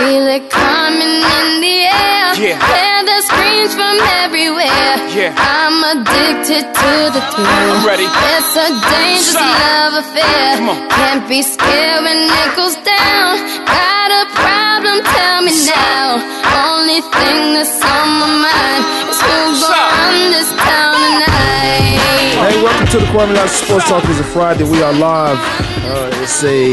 [0.00, 2.32] feel it coming in the air.
[2.40, 2.56] Yeah.
[2.56, 4.96] Hear the screams from everywhere.
[5.12, 5.36] Yeah.
[5.36, 7.68] I'm addicted to the thrill.
[7.68, 8.08] I'm ready.
[8.08, 9.60] It's a dangerous Stop.
[9.60, 10.56] love affair.
[10.96, 13.44] Can't be scared when it goes down.
[13.68, 15.04] Got a problem?
[15.04, 16.16] Tell me now.
[16.64, 18.82] Only thing that's on my mind
[19.12, 19.76] is who's Stop.
[19.76, 22.00] gonna run this town tonight.
[22.40, 24.04] Hey, welcome to the Kwamie Sports Talk.
[24.08, 24.64] It's a Friday.
[24.64, 25.36] We are live.
[25.84, 26.72] Uh, it's a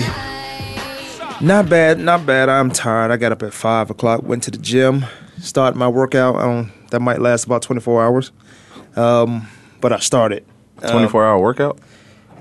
[1.42, 2.50] not bad, not bad.
[2.50, 3.12] I'm tired.
[3.12, 4.24] I got up at five o'clock.
[4.24, 5.06] Went to the gym.
[5.40, 6.36] Started my workout.
[6.36, 8.32] Um, that might last about 24 hours.
[8.96, 9.48] Um,
[9.82, 10.46] but I started.
[10.82, 11.80] Um, 24 hour workout?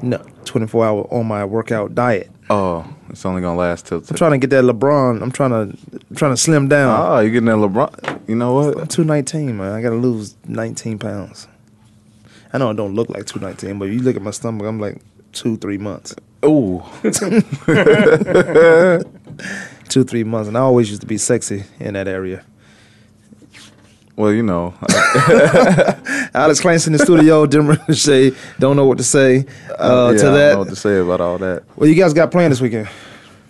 [0.02, 2.30] No, 24 hour on my workout diet.
[2.48, 3.98] Oh, it's only gonna last till.
[3.98, 5.22] I'm trying to get that LeBron.
[5.22, 6.98] I'm trying to I'm trying to slim down.
[7.00, 8.28] Oh, you getting that LeBron?
[8.28, 8.90] You know I'm what?
[8.90, 9.72] 219, man.
[9.72, 11.48] I got to lose 19 pounds.
[12.52, 15.00] I know I don't look like 219, but you look at my stomach, I'm like
[15.32, 16.14] two, three months.
[16.44, 16.82] Ooh,
[19.88, 20.48] Two, three months.
[20.48, 22.44] And I always used to be sexy in that area.
[24.16, 24.74] well, you know,
[26.34, 29.46] Alex Clancy in the studio, Denver Shea, don't know what to say
[29.78, 30.34] uh, yeah, to that.
[30.34, 31.64] I don't know what to say about all that.
[31.76, 32.88] Well, you guys got planned this weekend?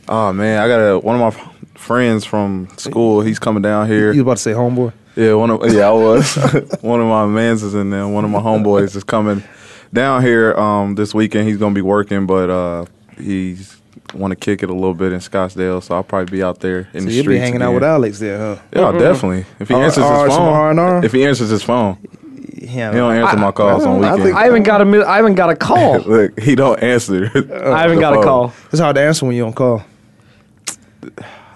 [0.09, 3.21] Oh man, I got a one of my friends from school.
[3.23, 4.13] He's coming down here.
[4.13, 4.93] You was about to say homeboy?
[5.17, 6.37] Yeah, one of yeah, I was.
[6.81, 8.07] one of my mans is in there.
[8.07, 9.43] One of my homeboys is coming
[9.93, 11.49] down here um, this weekend.
[11.49, 12.85] He's gonna be working, but uh,
[13.19, 13.77] he's
[14.15, 16.89] want to kick it a little bit in Scottsdale, so I'll probably be out there
[16.95, 17.29] in So the you'll streets.
[17.29, 18.63] be hanging out with Alex there, huh?
[18.73, 19.45] Yeah, definitely.
[19.59, 21.05] If he R- answers R- his phone, R&R?
[21.05, 21.99] if he answers his phone,
[22.55, 24.23] Yeah, he don't answer my calls on I weekends.
[24.25, 25.99] think- I haven't got a mi- I haven't got a call.
[26.01, 27.31] Look, he don't answer.
[27.75, 28.53] I haven't got a call.
[28.71, 29.83] It's hard to answer when you don't call.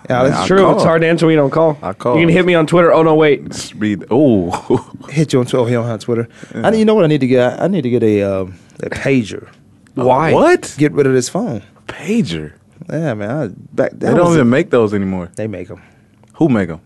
[0.09, 0.75] Man, I True, call.
[0.75, 1.79] it's hard to answer when you don't call.
[1.83, 2.19] I call.
[2.19, 2.93] You can hit me on Twitter.
[2.93, 3.73] Oh no, wait.
[3.77, 4.05] Read.
[4.11, 4.51] Oh,
[5.09, 5.59] hit you on Twitter.
[5.59, 6.29] Oh, he don't have Twitter.
[6.55, 7.61] I, you know what I need to get?
[7.61, 9.49] I need to get a um, a pager.
[9.95, 10.33] Why?
[10.33, 10.75] what?
[10.79, 11.63] Get rid of this phone.
[11.87, 12.55] Pager.
[12.91, 13.31] Yeah, man.
[13.31, 14.51] I, back They don't even it.
[14.51, 15.31] make those anymore.
[15.37, 15.83] They make them.
[16.35, 16.81] Who make them?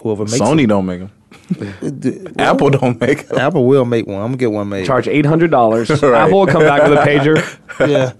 [0.00, 1.10] Whoever makes Sony don't make them.
[1.50, 2.34] them.
[2.38, 3.38] Apple don't make them.
[3.38, 4.16] Apple will make one.
[4.16, 4.86] I'm gonna get one made.
[4.86, 5.90] Charge eight hundred dollars.
[5.90, 6.22] Right.
[6.22, 7.88] Apple will come back with a pager.
[7.88, 8.12] yeah,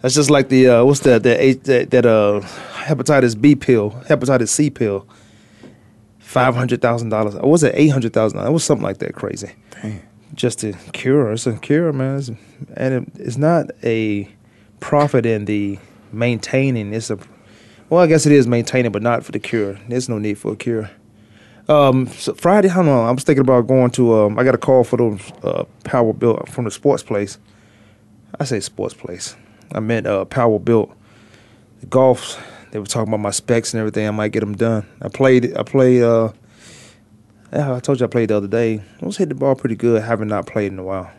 [0.00, 2.40] that's just like the uh, what's that that H- that, that uh
[2.84, 5.06] hepatitis B pill, hepatitis C pill.
[6.18, 7.34] Five hundred thousand dollars.
[7.36, 8.50] Or was it Eight hundred thousand dollars.
[8.50, 9.14] It was something like that.
[9.14, 9.52] Crazy.
[9.70, 10.02] Damn.
[10.34, 11.32] Just to cure.
[11.32, 12.18] It's a cure, man.
[12.18, 12.28] It's,
[12.74, 14.28] and it, it's not a
[14.80, 15.78] profit in the
[16.12, 16.92] maintaining.
[16.92, 17.18] It's a
[17.88, 19.78] well, I guess it is maintaining, but not for the cure.
[19.88, 20.90] There's no need for a cure.
[21.68, 23.02] Um, so Friday, I don't know.
[23.04, 24.14] I was thinking about going to.
[24.14, 27.38] Um, I got a call for the uh, Power bill from the sports place.
[28.38, 29.36] I say sports place.
[29.72, 30.94] I meant uh, PowerBilt.
[31.80, 32.42] The golf.
[32.70, 34.06] They were talking about my specs and everything.
[34.06, 34.86] I might get them done.
[35.00, 35.56] I played.
[35.56, 36.02] I played.
[36.02, 36.32] Uh,
[37.52, 38.82] I told you I played the other day.
[39.00, 40.02] I was hitting the ball pretty good.
[40.02, 41.10] Having not played in a while,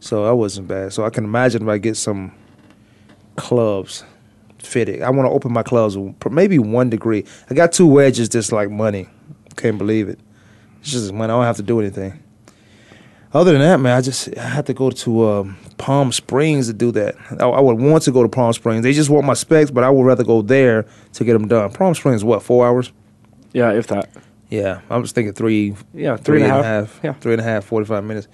[0.00, 0.92] so that wasn't bad.
[0.92, 2.32] So I can imagine if I get some
[3.36, 4.04] clubs
[4.58, 5.02] fitted.
[5.02, 5.96] I want to open my clubs
[6.30, 7.24] maybe one degree.
[7.50, 9.08] I got two wedges just like money.
[9.56, 10.18] Can't believe it.
[10.80, 11.32] It's just money.
[11.32, 12.23] I don't have to do anything.
[13.34, 16.72] Other than that, man, I just I had to go to um, Palm Springs to
[16.72, 17.16] do that.
[17.40, 18.84] I, I would want to go to Palm Springs.
[18.84, 21.72] They just want my specs, but I would rather go there to get them done.
[21.72, 22.92] Palm Springs, what four hours?
[23.52, 24.08] Yeah, if that.
[24.50, 25.74] Yeah, I was thinking three.
[25.92, 26.64] Yeah, three and a half.
[26.64, 27.00] half.
[27.02, 27.12] Yeah.
[27.14, 28.28] three and a half, forty-five minutes.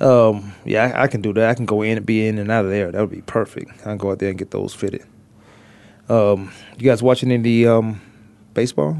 [0.00, 1.50] Um, yeah, I, I can do that.
[1.50, 2.90] I can go in and be in and out of there.
[2.90, 3.70] That would be perfect.
[3.80, 5.04] I can go out there and get those fitted.
[6.08, 8.00] Um, you guys watching any um
[8.54, 8.96] baseball?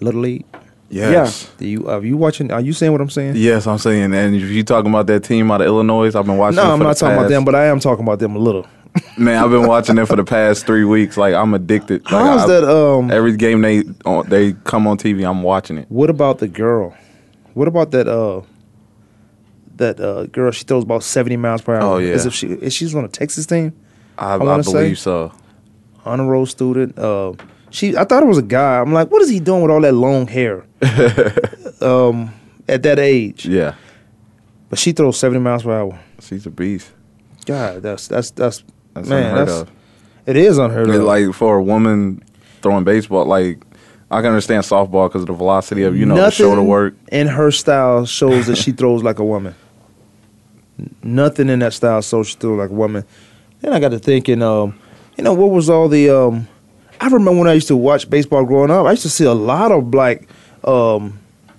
[0.00, 0.46] Little League?
[0.92, 1.50] Yes.
[1.58, 2.52] Do you are you watching?
[2.52, 3.36] Are you saying what I'm saying?
[3.36, 4.12] Yes, I'm saying.
[4.14, 6.56] And if you talking about that team out of Illinois, I've been watching.
[6.56, 8.66] No, I'm not talking about them, but I am talking about them a little.
[9.16, 11.16] Man, I've been watching it for the past three weeks.
[11.16, 12.04] Like I'm addicted.
[12.04, 12.64] Like, How's I- that?
[12.64, 15.86] Um, Every game they on, they come on TV, I'm watching it.
[15.88, 16.94] what about the girl?
[17.54, 18.06] What about that?
[18.06, 18.42] Uh,
[19.76, 20.50] that uh girl.
[20.50, 21.82] She throws about seventy miles per hour.
[21.94, 22.12] Oh, yeah.
[22.12, 23.72] As if she is she's on a Texas team.
[24.18, 25.32] I, I, say- believe so.
[26.04, 26.98] honor roll student.
[26.98, 27.32] Uh,
[27.70, 28.78] she, I thought it was a guy.
[28.80, 30.66] I'm like, what is he doing with all that long hair?
[31.80, 32.32] um,
[32.68, 33.74] at that age, Yeah,
[34.68, 35.98] but she throws 70 miles per hour.
[36.20, 36.90] she's a beast.
[37.46, 38.62] God, that's that's that's,
[38.94, 39.70] That's man, unheard that's of.
[40.26, 41.02] it is unheard of.
[41.02, 42.22] like for a woman
[42.62, 43.62] throwing baseball, like
[44.10, 46.94] I can understand softball because of the velocity of you know the shoulder work.
[47.10, 49.54] in her style shows that she throws like a woman.
[51.02, 53.04] Nothing in that style shows she throws like a woman.
[53.60, 54.78] Then I got to thinking, um,
[55.16, 56.10] you know, what was all the?
[56.10, 56.48] Um,
[57.00, 58.86] I remember when I used to watch baseball growing up.
[58.86, 60.28] I used to see a lot of black
[60.64, 61.18] um,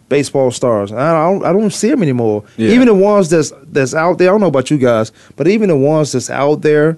[0.09, 0.91] baseball stars.
[0.91, 2.43] I don't, I don't see them anymore.
[2.57, 2.71] Yeah.
[2.71, 4.29] Even the ones that's that's out there.
[4.29, 6.97] I don't know about you guys, but even the ones that's out there,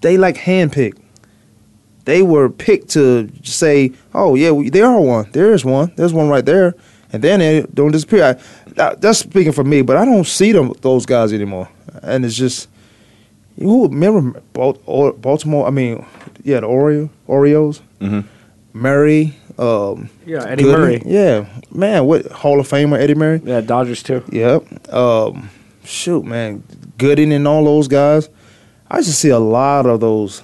[0.00, 0.98] they like handpicked.
[2.04, 5.28] They were picked to say, "Oh yeah, we, there are one.
[5.32, 5.92] There is one.
[5.96, 6.74] There's one right there,"
[7.12, 8.24] and then they don't disappear.
[8.24, 8.32] I,
[8.74, 11.68] that- that's speaking for me, but I don't see them those guys anymore,
[12.02, 12.68] and it's just
[13.58, 15.66] you remember Bal- Baltimore.
[15.66, 16.06] I mean,
[16.44, 17.82] yeah, the Oreo Orioles.
[18.00, 18.24] Mhm.
[18.72, 19.34] Murray.
[19.58, 20.78] Um, Yeah, Eddie Gooden.
[20.78, 21.02] Murray.
[21.04, 23.40] Yeah, man, what Hall of Famer Eddie Murray?
[23.44, 24.22] Yeah, Dodgers too.
[24.30, 24.92] Yep.
[24.94, 25.50] Um,
[25.84, 26.62] shoot, man,
[26.98, 28.28] Gooden and all those guys.
[28.90, 30.42] I just see a lot of those.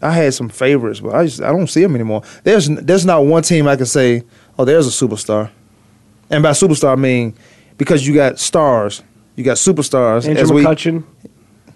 [0.00, 2.22] I had some favorites, but I just I don't see them anymore.
[2.42, 4.22] There's there's not one team I can say,
[4.58, 5.50] oh, there's a superstar.
[6.30, 7.34] And by superstar I mean
[7.78, 9.02] because you got stars,
[9.36, 10.26] you got superstars.
[10.26, 11.04] Andrew as we- McCutchen.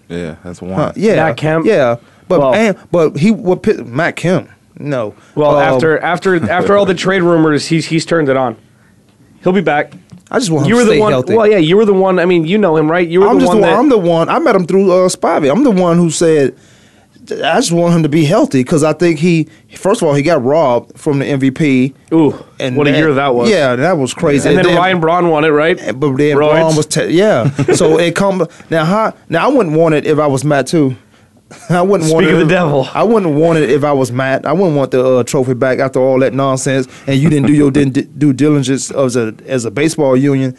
[0.09, 0.73] Yeah, that's one.
[0.73, 1.65] Huh, yeah, Matt Kemp?
[1.65, 4.49] Yeah, but Well- and, but he what Pitt- Matt Kemp?
[4.79, 5.15] No.
[5.35, 8.55] Well, Um, after after after all the trade rumors, he's he's turned it on.
[9.43, 9.93] He'll be back.
[10.29, 11.11] I just want him You were to the one.
[11.13, 11.35] healthy.
[11.35, 12.19] Well, yeah, you were the one.
[12.19, 13.07] I mean, you know him, right?
[13.07, 13.71] You were I'm the just one the one.
[13.71, 13.79] that.
[13.79, 14.29] I'm the one.
[14.29, 15.49] I met him through uh, Spivey.
[15.49, 16.57] I'm the one who said,
[17.31, 20.21] I just want him to be healthy because I think he, first of all, he
[20.23, 21.93] got robbed from the MVP.
[22.13, 22.31] ooh,
[22.75, 23.49] what a year that was.
[23.49, 24.49] Yeah, that was crazy.
[24.49, 25.77] And then Ryan Braun won it, right?
[25.97, 26.35] but then.
[26.35, 27.49] Braun was te- yeah.
[27.73, 28.83] so it come now.
[28.83, 29.45] How now?
[29.45, 30.95] I wouldn't want it if I was Matt too.
[31.69, 32.41] I wouldn't want Speak it.
[32.41, 32.87] of the devil.
[32.93, 34.45] I wouldn't want it if I was Matt.
[34.45, 37.53] I wouldn't want the uh, trophy back after all that nonsense, and you didn't do
[37.53, 40.57] your didn't due diligence as a as a baseball union.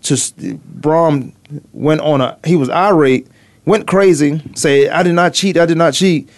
[0.00, 1.34] Just Braun
[1.72, 3.26] went on a he was irate,
[3.66, 6.28] went crazy, said I did not cheat, I did not cheat,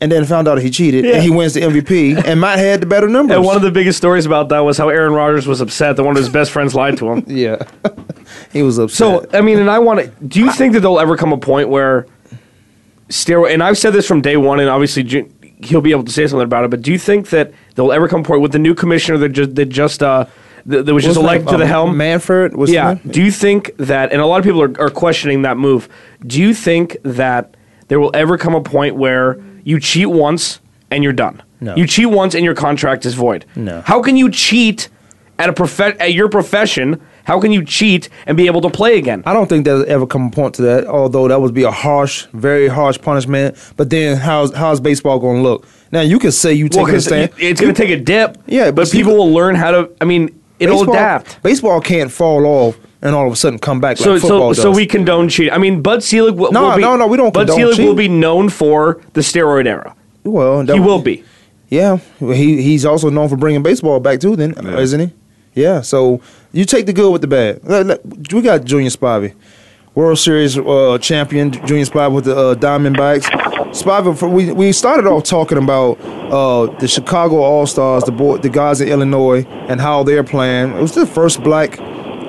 [0.00, 1.14] and then found out he cheated, Yeah.
[1.14, 3.36] and he wins the MVP, and Matt had the better numbers.
[3.36, 6.04] And one of the biggest stories about that was how Aaron Rodgers was upset that
[6.04, 7.24] one of his best friends lied to him.
[7.26, 7.56] yeah,
[8.52, 8.96] he was upset.
[8.96, 10.06] So, I mean, and I want to.
[10.26, 12.06] Do you think that there'll ever come a point where
[13.08, 13.52] steroid?
[13.52, 15.28] And I've said this from day one, and obviously
[15.62, 16.70] he'll be able to say something about it.
[16.70, 19.30] But do you think that there'll ever come a point with the new commissioner that
[19.30, 20.26] just that just uh
[20.66, 21.96] that, that was just elected to the Um, helm?
[21.96, 22.94] Manfred was yeah.
[23.06, 24.12] Do you think that?
[24.12, 25.88] And a lot of people are, are questioning that move.
[26.26, 27.56] Do you think that
[27.88, 30.60] there will ever come a point where you cheat once
[30.90, 31.42] and you're done?
[31.60, 31.76] No.
[31.76, 33.44] You cheat once and your contract is void.
[33.56, 33.80] No.
[33.82, 34.88] How can you cheat
[35.38, 37.00] at a prof- at your profession?
[37.24, 39.22] How can you cheat and be able to play again?
[39.26, 40.86] I don't think there's ever come a point to that.
[40.86, 43.56] Although that would be a harsh, very harsh punishment.
[43.76, 45.66] But then how's how's baseball going to look?
[45.90, 47.30] Now you can say you Well, take a stand.
[47.38, 48.36] it's going to take a dip.
[48.46, 49.90] Yeah, but but people you- will learn how to.
[50.00, 51.42] I mean, it'll baseball, adapt.
[51.42, 54.54] Baseball can't fall off and all of a sudden come back So, like so, football
[54.54, 54.76] so does.
[54.76, 55.52] we condone cheating.
[55.52, 56.82] I mean, Bud Selig will, No, will be.
[56.82, 59.94] no, no, we don't Bud condone Selig will be known for the steroid era.
[60.24, 61.22] well, He will be.
[61.70, 64.36] Yeah, well, he he's also known for bringing baseball back too.
[64.36, 64.78] Then Yeah.
[64.78, 65.10] isn't he?
[65.54, 65.80] Yeah.
[65.80, 66.20] So
[66.52, 67.62] you take the good with the bad.
[68.32, 69.34] We got Junior Spivey,
[69.94, 73.24] World Series uh, champion Junior Spivey with the uh, Diamondbacks.
[73.72, 76.00] Spivey, we we started off talking about
[76.32, 80.76] uh, the Chicago All Stars, the boy, the guys in Illinois, and how they're playing.
[80.76, 81.78] It was the first black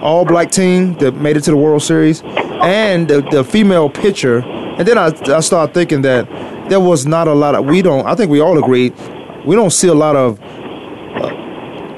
[0.02, 4.40] all black team that made it to the World Series, and the, the female pitcher.
[4.40, 6.28] And then I, I started thinking that
[6.70, 8.06] there was not a lot of we don't.
[8.06, 8.94] I think we all agreed
[9.46, 10.40] we don't see a lot of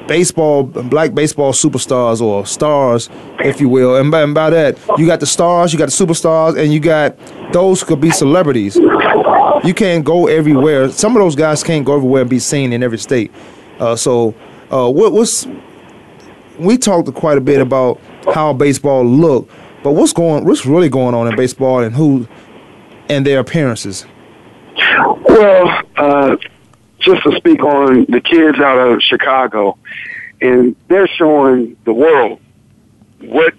[0.07, 3.09] baseball black baseball superstars or stars,
[3.39, 3.95] if you will.
[3.95, 6.80] And by, and by that, you got the stars, you got the superstars, and you
[6.80, 7.18] got
[7.51, 8.75] those could be celebrities.
[8.75, 10.89] You can't go everywhere.
[10.89, 13.31] Some of those guys can't go everywhere and be seen in every state.
[13.80, 14.33] Uh, so,
[14.71, 15.48] uh, what, what's
[16.59, 18.00] we talked quite a bit about
[18.33, 19.50] how baseball look,
[19.83, 22.27] but what's going, what's really going on in baseball, and who,
[23.09, 24.06] and their appearances.
[25.30, 26.38] Well, uh,
[26.99, 29.77] just to speak on the kids out of Chicago,
[30.41, 32.39] and they're showing the world
[33.21, 33.53] what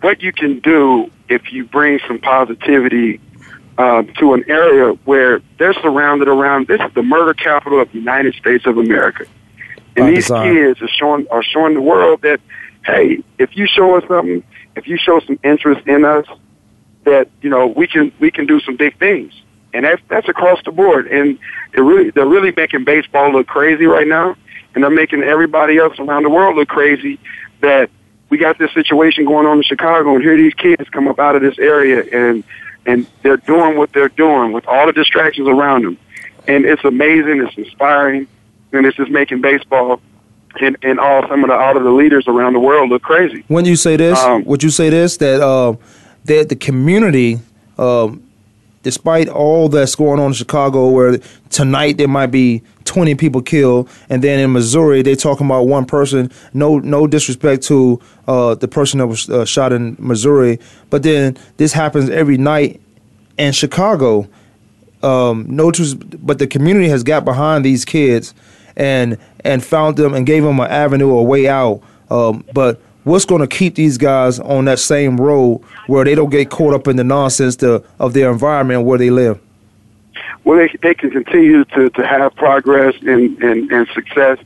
[0.00, 3.20] what you can do if you bring some positivity
[3.78, 6.66] uh, to an area where they're surrounded around.
[6.66, 9.24] This is the murder capital of the United States of America,
[9.96, 10.54] and By these design.
[10.54, 12.40] kids are showing are showing the world that
[12.84, 14.42] hey, if you show us something,
[14.76, 16.26] if you show some interest in us,
[17.04, 19.32] that you know we can we can do some big things,
[19.74, 21.06] and that's that's across the board.
[21.08, 21.38] And
[21.72, 24.36] they're really they're really making baseball look crazy right now,
[24.74, 27.18] and they're making everybody else around the world look crazy.
[27.60, 27.90] That
[28.30, 31.36] we got this situation going on in Chicago, and here these kids come up out
[31.36, 32.44] of this area, and
[32.86, 35.98] and they're doing what they're doing with all the distractions around them,
[36.46, 38.26] and it's amazing, it's inspiring,
[38.72, 40.00] and it's just making baseball.
[40.60, 43.42] And, and all some of the all of the leaders around the world look crazy.
[43.48, 45.74] When you say this, Um, would you say this that uh,
[46.26, 47.40] that the community,
[47.76, 48.22] um,
[48.84, 51.18] despite all that's going on in Chicago, where
[51.50, 55.84] tonight there might be twenty people killed, and then in Missouri they're talking about one
[55.84, 56.30] person.
[56.52, 60.60] No, no disrespect to uh, the person that was uh, shot in Missouri,
[60.90, 62.80] but then this happens every night
[63.36, 64.28] in Chicago.
[65.02, 65.72] Um, no,
[66.22, 68.32] but the community has got behind these kids
[68.76, 71.82] and and found them and gave them an avenue, a way out.
[72.10, 76.30] Um, but what's going to keep these guys on that same road where they don't
[76.30, 79.40] get caught up in the nonsense to, of their environment where they live?
[80.44, 84.38] well, they they can continue to to have progress and and, and success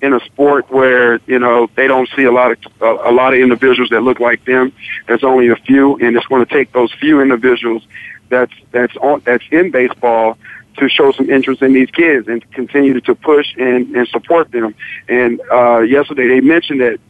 [0.00, 3.34] in a sport where you know they don't see a lot of a, a lot
[3.34, 4.72] of individuals that look like them.
[5.06, 7.86] There's only a few, and it's going to take those few individuals
[8.28, 10.38] that's that's on that's in baseball
[10.76, 14.72] to show some interest in these kids and continue to push and, and support them.
[15.08, 17.00] And uh, yesterday they mentioned that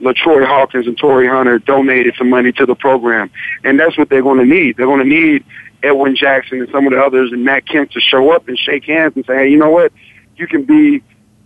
[0.00, 3.30] LaTroy Hawkins and Torii Hunter donated some money to the program,
[3.64, 4.76] and that's what they're going to need.
[4.76, 5.44] They're going to need
[5.82, 8.84] Edwin Jackson and some of the others and Matt Kemp to show up and shake
[8.84, 9.92] hands and say, hey, you know what?
[10.36, 11.02] You can be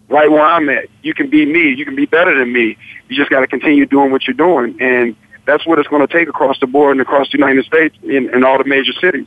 [0.08, 0.86] right where I'm at.
[1.02, 1.72] You can be me.
[1.74, 2.76] You can be better than me.
[3.08, 4.80] You just got to continue doing what you're doing.
[4.80, 5.16] And
[5.46, 8.32] that's what it's going to take across the board and across the United States in,
[8.34, 9.26] in all the major cities.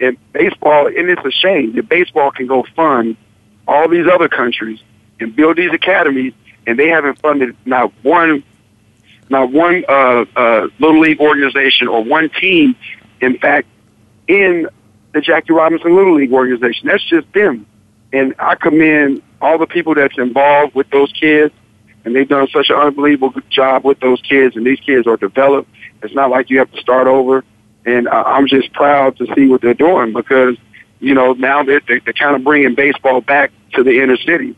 [0.00, 3.16] And baseball, and it's a shame that baseball can go fund
[3.68, 4.80] all these other countries
[5.20, 6.32] and build these academies,
[6.66, 8.42] and they haven't funded not one,
[9.30, 12.76] not one uh, uh, little league organization or one team.
[13.20, 13.68] In fact,
[14.28, 14.68] in
[15.12, 17.66] the Jackie Robinson Little League organization, that's just them.
[18.12, 21.52] And I commend all the people that's involved with those kids,
[22.04, 25.70] and they've done such an unbelievable job with those kids, and these kids are developed.
[26.02, 27.44] It's not like you have to start over
[27.86, 30.56] and I'm just proud to see what they're doing because
[31.00, 34.56] you know now they're, they're kind of bringing baseball back to the inner city,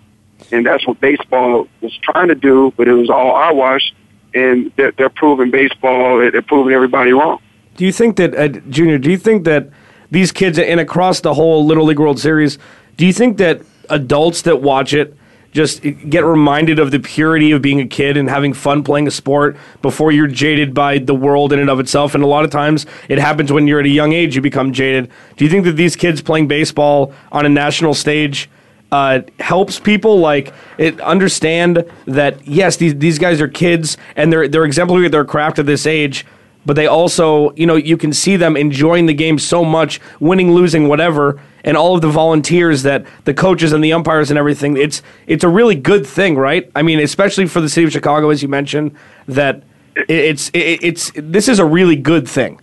[0.52, 3.92] and that's what baseball was trying to do, but it was all eyewash,
[4.36, 7.40] and they're, they're proving baseball, they're proving everybody wrong.
[7.76, 8.98] Do you think that, uh, Junior?
[8.98, 9.70] Do you think that
[10.10, 12.58] these kids, and across the whole Little League World Series,
[12.96, 15.16] do you think that adults that watch it?
[15.56, 19.10] just get reminded of the purity of being a kid and having fun playing a
[19.10, 22.14] sport before you're jaded by the world in and of itself.
[22.14, 24.74] And a lot of times it happens when you're at a young age, you become
[24.74, 25.10] jaded.
[25.38, 28.50] Do you think that these kids playing baseball on a national stage
[28.92, 34.48] uh, helps people like it, understand that yes, these these guys are kids and they're
[34.48, 36.24] they're exemplary at their craft at this age,
[36.64, 40.52] but they also, you know, you can see them enjoying the game so much, winning,
[40.52, 44.76] losing, whatever, and all of the volunteers that the coaches and the umpires and everything.
[44.76, 46.70] It's it's a really good thing, right?
[46.74, 49.62] I mean, especially for the city of Chicago, as you mentioned, that
[49.96, 52.60] it's it's this is a really good thing.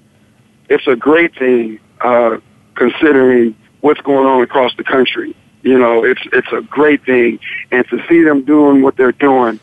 [0.69, 2.37] It's a great thing, uh,
[2.75, 5.35] considering what's going on across the country.
[5.63, 7.39] You know, it's it's a great thing,
[7.71, 9.59] and to see them doing what they're doing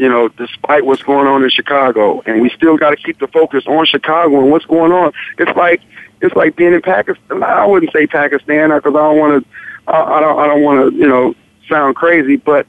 [0.00, 3.28] you know, despite what's going on in Chicago, and we still got to keep the
[3.28, 5.12] focus on Chicago and what's going on.
[5.36, 5.82] It's like
[6.22, 7.42] it's like being in Pakistan.
[7.42, 9.92] I wouldn't say Pakistan because I don't want to.
[9.92, 10.38] I don't.
[10.38, 10.98] I don't want to.
[10.98, 11.34] You know,
[11.68, 12.66] sound crazy, but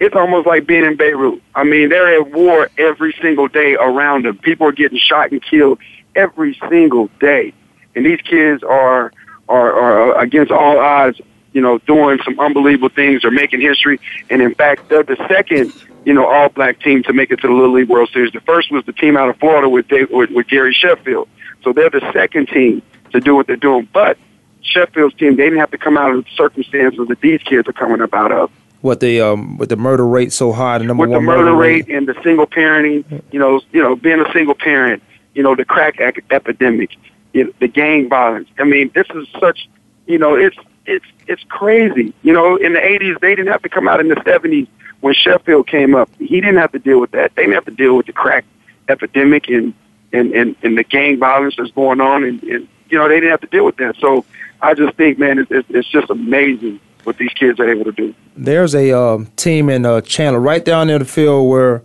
[0.00, 1.42] it's almost like being in Beirut.
[1.54, 4.36] I mean, they're at war every single day around them.
[4.36, 5.78] People are getting shot and killed
[6.14, 7.54] every single day,
[7.94, 9.12] and these kids are
[9.48, 11.22] are, are against all odds.
[11.52, 13.98] You know, doing some unbelievable things or making history.
[14.28, 15.72] And in fact, they're the second
[16.04, 18.32] you know, all black team to make it to the Little League World Series.
[18.32, 21.28] The first was the team out of Florida with, Dave, with, with Gary Sheffield.
[21.62, 23.88] So they're the second team to do what they're doing.
[23.92, 24.16] But
[24.62, 27.72] Sheffield's team, they didn't have to come out of the circumstances that these kids are
[27.72, 28.50] coming up out of.
[28.80, 31.54] What the um with the murder rate so high, the number with one the murder,
[31.54, 35.02] rate, rate and the single parenting, you know, you know, being a single parent,
[35.34, 36.90] you know, the crack epidemic,
[37.34, 38.48] you know, the gang violence.
[38.58, 39.68] I mean, this is such,
[40.06, 42.12] you know, it's it's it's crazy.
[42.22, 44.68] You know, in the '80s, they didn't have to come out in the '70s
[45.00, 47.34] when Sheffield came up, he didn't have to deal with that.
[47.34, 48.44] They didn't have to deal with the crack
[48.88, 49.74] epidemic and
[50.12, 53.30] and and, and the gang violence that's going on, and, and you know they didn't
[53.30, 53.96] have to deal with that.
[53.96, 54.24] So
[54.60, 58.14] I just think, man, it's, it's just amazing what these kids are able to do.
[58.36, 61.82] There's a um, team in uh, Chandler, right down near the field where,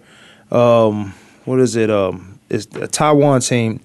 [0.52, 1.14] um,
[1.46, 1.90] what is it?
[1.90, 3.80] Um, it's a Taiwan team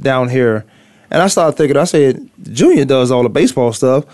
[0.00, 0.64] down here,
[1.10, 1.76] and I started thinking.
[1.76, 4.04] I said, Junior does all the baseball stuff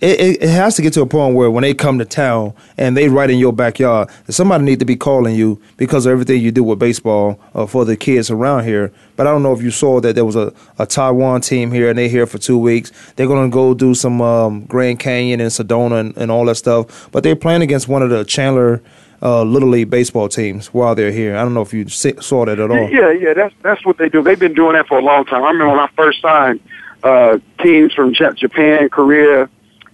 [0.00, 2.52] it, it, it, has to get to a point where when they come to town
[2.76, 6.42] and they right in your backyard, somebody need to be calling you because of everything
[6.42, 8.92] you do with baseball uh, for the kids around here.
[9.16, 11.88] But I don't know if you saw that there was a, a Taiwan team here
[11.88, 12.92] and they're here for two weeks.
[13.16, 16.56] They're going to go do some um, Grand Canyon and Sedona and, and, all that
[16.56, 17.10] stuff.
[17.10, 18.82] But they're playing against one of the Chandler
[19.22, 21.36] uh, Little League baseball teams while they're here.
[21.36, 22.90] I don't know if you saw that at all.
[22.90, 24.22] Yeah, yeah, that's that's what they do.
[24.22, 25.42] They've been doing that for a long time.
[25.42, 26.60] I remember when I first signed
[27.02, 29.48] uh, teams from Japan, Korea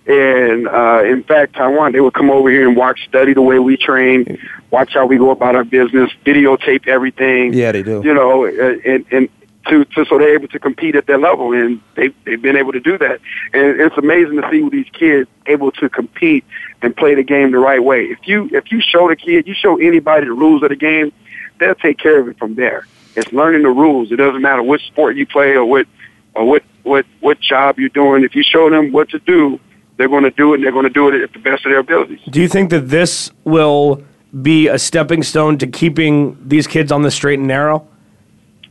[0.06, 3.60] and uh, in fact, Taiwan, they would come over here and watch, study the way
[3.60, 4.38] we train,
[4.70, 7.52] watch how we go about our business, videotape everything.
[7.52, 8.02] Yeah, they do.
[8.04, 9.28] You know, and and
[9.68, 12.72] to, to so they're able to compete at their level, and they they've been able
[12.72, 13.20] to do that.
[13.52, 16.44] And it's amazing to see these kids able to compete
[16.82, 18.04] and play the game the right way.
[18.04, 21.12] If you if you show the kid, you show anybody the rules of the game,
[21.58, 22.86] they'll take care of it from there.
[23.14, 24.10] It's learning the rules.
[24.10, 25.86] It doesn't matter what sport you play or what
[26.34, 28.24] or what what what job you're doing.
[28.24, 29.60] If you show them what to do
[29.96, 31.70] they're going to do it, and they're going to do it at the best of
[31.70, 32.18] their abilities.
[32.28, 34.02] Do you think that this will
[34.40, 37.86] be a stepping stone to keeping these kids on the straight and narrow?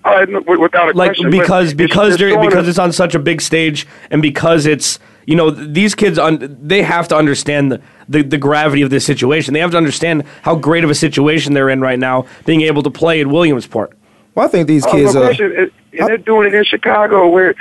[0.03, 0.25] Uh,
[0.59, 3.85] without a like question, because because it's, it's because it's on such a big stage
[4.09, 8.37] and because it's you know these kids un, they have to understand the, the, the
[8.37, 9.53] gravity of this situation.
[9.53, 12.81] They have to understand how great of a situation they're in right now, being able
[12.81, 13.95] to play in Williamsport.
[14.33, 15.61] Well, I think these kids oh, no are.
[15.61, 17.53] and they're doing it in Chicago, where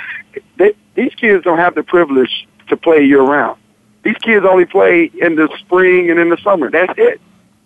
[0.56, 3.61] they these kids don't have the privilege to play year round.
[4.02, 6.70] These kids only play in the spring and in the summer.
[6.70, 7.20] That's it.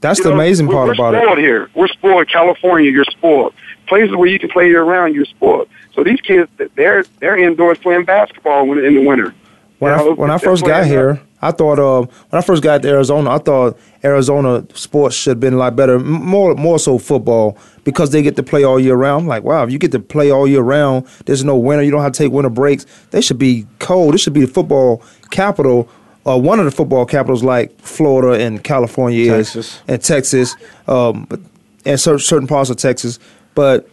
[0.04, 1.42] That's You the know, amazing part we're about spoiled it.
[1.42, 1.70] here.
[1.74, 2.28] We're spoiled.
[2.28, 3.54] California, you're spoiled.
[3.86, 5.66] Places where you can play year round, you're spoiled.
[5.94, 9.34] So these kids, they're they're indoors playing basketball in the winter.
[9.78, 12.88] When I when I first got here, I thought uh, when I first got to
[12.88, 17.56] Arizona, I thought Arizona sports should have been a lot better, more more so football
[17.84, 19.22] because they get to play all year round.
[19.22, 21.82] I'm like, wow, if you get to play all year round, there's no winter.
[21.82, 22.84] You don't have to take winter breaks.
[23.10, 24.12] They should be cold.
[24.12, 25.88] This should be the football capital.
[26.26, 29.56] Uh, one of the football capitals like Florida and California Texas.
[29.74, 30.56] is, and Texas,
[30.88, 31.40] um, but
[31.84, 33.18] and cer- certain parts of Texas.
[33.54, 33.88] But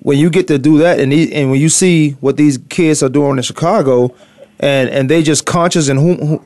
[0.00, 3.02] when you get to do that and the- and when you see what these kids
[3.02, 4.14] are doing in Chicago,
[4.60, 6.42] and and they just conscious and who, who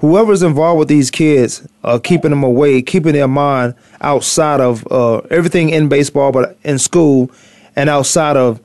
[0.00, 5.18] whoever's involved with these kids are keeping them away, keeping their mind outside of uh,
[5.30, 7.30] everything in baseball, but in school
[7.76, 8.60] and outside of.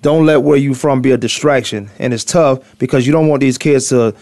[0.00, 3.40] Don't let where you from be a distraction, and it's tough because you don't want
[3.40, 4.14] these kids to.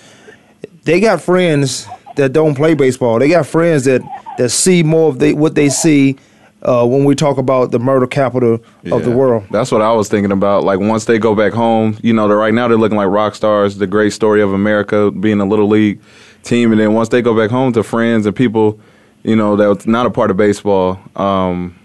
[0.87, 3.19] They got friends that don't play baseball.
[3.19, 4.02] They got friends that
[4.38, 6.16] that see more of they, what they see
[6.62, 8.61] uh, when we talk about the murder capital
[8.93, 9.45] of the world.
[9.50, 10.62] That's what I was thinking about.
[10.62, 13.78] Like once they go back home, you know, right now they're looking like rock stars.
[13.78, 16.00] The great story of America being a little league
[16.45, 18.78] team, and then once they go back home to friends and people,
[19.25, 21.00] you know, that's not a part of baseball.
[21.16, 21.76] Um,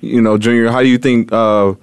[0.00, 1.32] you know, Junior, how do you think?
[1.32, 1.74] Uh,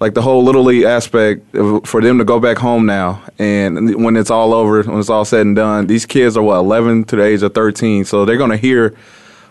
[0.00, 4.02] like the whole little league aspect of, for them to go back home now and
[4.02, 7.04] when it's all over when it's all said and done these kids are what 11
[7.04, 8.94] to the age of 13 so they're going to hear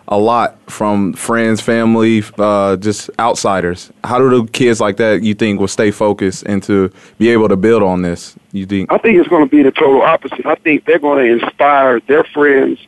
[0.07, 5.33] a lot from friends family uh, just outsiders how do the kids like that you
[5.33, 8.97] think will stay focused and to be able to build on this you think I
[8.97, 10.45] think it's going to be the total opposite.
[10.45, 12.79] I think they're going to inspire their friends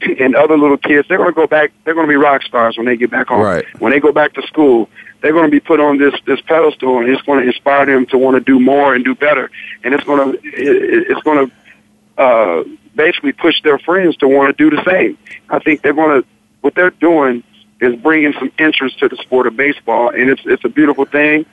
[0.00, 1.08] and other little kids.
[1.08, 1.72] They're going to go back.
[1.84, 3.40] They're going to be rock stars when they get back home.
[3.40, 3.64] Right.
[3.80, 4.88] When they go back to school,
[5.26, 8.06] they're going to be put on this this pedestal, and it's going to inspire them
[8.06, 9.50] to want to do more and do better.
[9.82, 12.62] And it's going to it, it's going to uh,
[12.94, 15.18] basically push their friends to want to do the same.
[15.50, 16.28] I think they're going to
[16.60, 17.42] what they're doing
[17.80, 21.44] is bringing some interest to the sport of baseball, and it's it's a beautiful thing.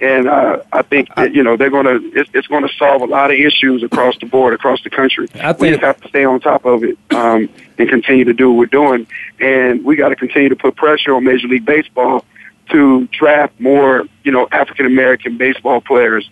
[0.00, 3.02] And uh, I think that you know they're going to it's, it's going to solve
[3.02, 5.28] a lot of issues across the board, across the country.
[5.34, 8.50] I we just have to stay on top of it um, and continue to do
[8.50, 9.06] what we're doing.
[9.40, 12.24] And we got to continue to put pressure on Major League Baseball
[12.72, 16.28] to draft more, you know, African American baseball players.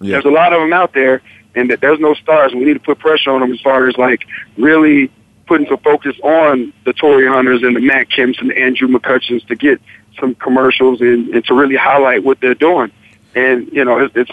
[0.00, 1.22] yeah There's a lot of them out there,
[1.54, 2.54] and that there's no stars.
[2.54, 4.22] We need to put pressure on them as far as like
[4.56, 5.10] really
[5.46, 9.46] putting some focus on the Torii Hunters and the Matt Kemps and the Andrew McCutchens
[9.48, 9.80] to get
[10.18, 12.90] some commercials and, and to really highlight what they're doing.
[13.34, 14.30] And you know, it's it's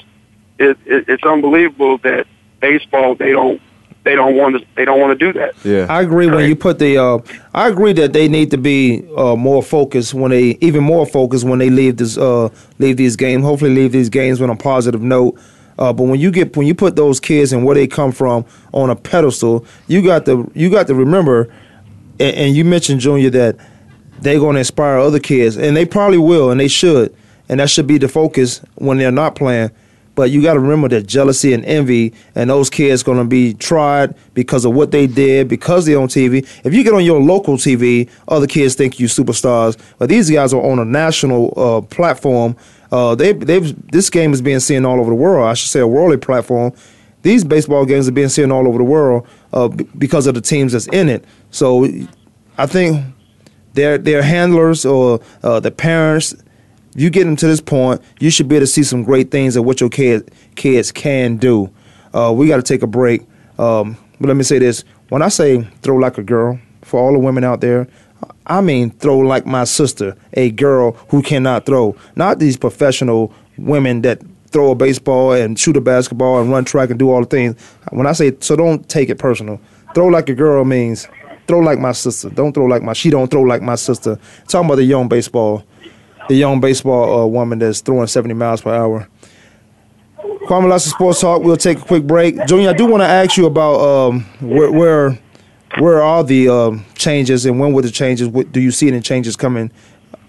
[0.59, 2.27] it, it, it's unbelievable that
[2.59, 3.61] baseball they don't
[4.03, 5.53] they don't want to they don't want to do that.
[5.63, 6.97] yeah I agree when you put the.
[6.97, 7.19] Uh,
[7.53, 11.43] I agree that they need to be uh, more focused when they even more focused
[11.43, 13.43] when they leave this uh, leave these games.
[13.43, 15.39] Hopefully, leave these games on a positive note.
[15.77, 18.45] Uh, but when you get when you put those kids and where they come from
[18.71, 21.53] on a pedestal, you got to you got to remember,
[22.19, 23.57] and, and you mentioned Junior that
[24.19, 27.15] they're going to inspire other kids, and they probably will, and they should,
[27.49, 29.71] and that should be the focus when they're not playing.
[30.13, 33.53] But you got to remember that jealousy and envy, and those kids going to be
[33.53, 36.45] tried because of what they did, because they're on TV.
[36.65, 40.53] If you get on your local TV, other kids think you superstars, but these guys
[40.53, 42.57] are on a national uh, platform.
[42.91, 45.47] Uh, they they've this game is being seen all over the world.
[45.47, 46.73] I should say a worldly platform.
[47.21, 50.41] These baseball games are being seen all over the world uh, b- because of the
[50.41, 51.23] teams that's in it.
[51.51, 51.87] So
[52.57, 53.05] I think
[53.73, 56.35] their their handlers or uh, the parents.
[56.93, 59.55] You get them to this point, you should be able to see some great things
[59.55, 61.71] of what your kids kids can do.
[62.13, 63.21] Uh, we got to take a break,
[63.57, 67.13] um, but let me say this: when I say throw like a girl, for all
[67.13, 67.87] the women out there,
[68.45, 74.01] I mean throw like my sister, a girl who cannot throw, not these professional women
[74.01, 77.27] that throw a baseball and shoot a basketball and run track and do all the
[77.27, 77.55] things.
[77.91, 79.61] When I say so, don't take it personal.
[79.95, 81.07] Throw like a girl means
[81.47, 82.29] throw like my sister.
[82.29, 82.93] Don't throw like my.
[82.93, 84.19] She don't throw like my sister.
[84.47, 85.63] Talking about the young baseball,
[86.31, 89.05] the young baseball uh, woman that's throwing 70 miles per hour.
[90.47, 91.43] Kwamie Lassiter Sports Talk.
[91.43, 92.45] We'll take a quick break.
[92.45, 95.19] Junior, I do want to ask you about um, where where
[95.79, 98.29] where are all the um, changes and when were the changes?
[98.29, 99.71] What, do you see any changes coming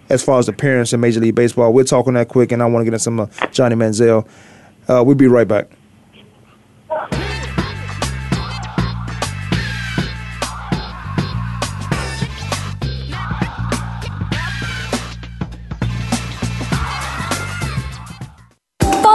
[0.08, 1.72] as far as the parents in Major League Baseball?
[1.72, 4.26] We're talking that quick, and I want to get into some uh, Johnny Manziel.
[4.88, 5.70] Uh, we'll be right back.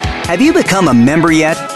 [0.00, 1.75] Have you become a member yet?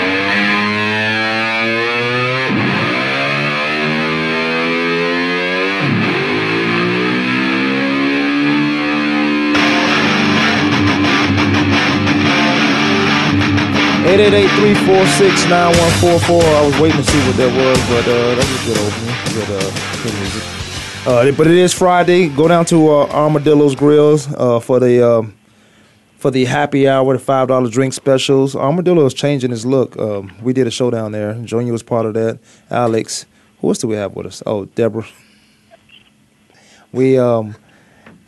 [14.11, 16.43] Eight eight eight three four six nine one four four.
[16.43, 19.15] I was waiting to see what that was, but uh, that was a good opening.
[19.33, 20.43] Good, uh, good music.
[21.07, 22.27] Uh, but it is Friday.
[22.27, 25.33] Go down to uh, Armadillo's Grills uh, for the um,
[26.17, 28.53] for the happy hour, the five dollar drink specials.
[28.53, 29.97] Armadillo is changing his look.
[29.97, 31.35] Um, we did a show down there.
[31.35, 32.37] Junior was part of that.
[32.69, 33.25] Alex,
[33.61, 34.43] who else do we have with us?
[34.45, 35.07] Oh, Deborah.
[36.91, 37.55] We um,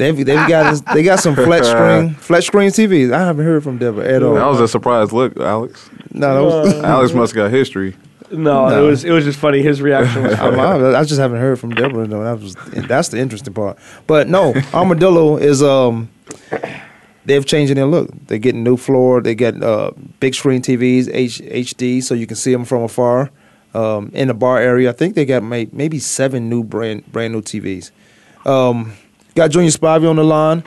[0.03, 3.11] they've they've got this, they got some flat screen flat screen TVs.
[3.13, 4.35] I haven't heard from Deborah at all.
[4.35, 5.89] That was a surprise look, Alex.
[6.11, 6.73] no, that was.
[6.83, 7.95] Alex must got history.
[8.31, 8.83] No, No.
[8.83, 9.61] it was it was just funny.
[9.61, 10.47] His reaction was I.
[10.47, 12.07] I, I just haven't heard from Deborah.
[12.07, 12.23] though.
[12.23, 12.55] that was
[12.87, 13.77] that's the interesting part.
[14.07, 16.09] But no, Armadillo is um
[17.25, 18.09] they've changing their look.
[18.27, 19.21] They're getting new floor.
[19.21, 23.31] They get uh, big screen TVs, H, HD, so you can see them from afar.
[23.75, 27.33] Um, in the bar area, I think they got may, maybe seven new brand brand
[27.33, 27.91] new TVs.
[28.45, 28.93] Um,
[29.35, 30.63] got Junior Spivey on the line.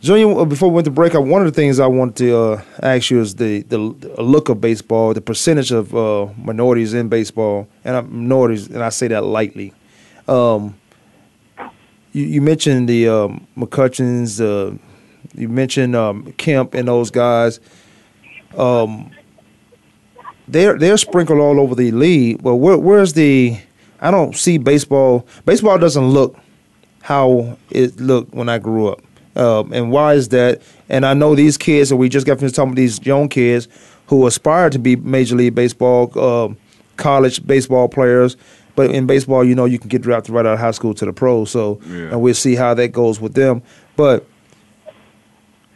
[0.00, 2.36] Junior, uh, before we went to break, uh, one of the things I wanted to
[2.36, 7.08] uh, ask you is the, the look of baseball, the percentage of uh, minorities in
[7.08, 9.72] baseball, and uh, minorities, and I say that lightly.
[10.28, 10.78] Um,
[12.12, 14.76] you, you mentioned the um, McCutchens, uh,
[15.34, 17.60] you mentioned um, Kemp and those guys.
[18.58, 19.10] Um,
[20.46, 22.42] they're they're sprinkled all over the league.
[22.42, 23.58] Well, where, where's the?
[24.00, 25.26] I don't see baseball.
[25.46, 26.36] Baseball doesn't look
[27.04, 29.02] how it looked when I grew up.
[29.36, 30.62] Um, and why is that?
[30.88, 33.68] And I know these kids, and we just got finished talking about these young kids
[34.06, 36.56] who aspire to be Major League Baseball, um,
[36.96, 38.38] college baseball players.
[38.74, 41.04] But in baseball, you know, you can get drafted right out of high school to
[41.04, 41.50] the pros.
[41.50, 41.96] So, Yeah.
[42.12, 43.60] and we'll see how that goes with them.
[43.96, 44.26] But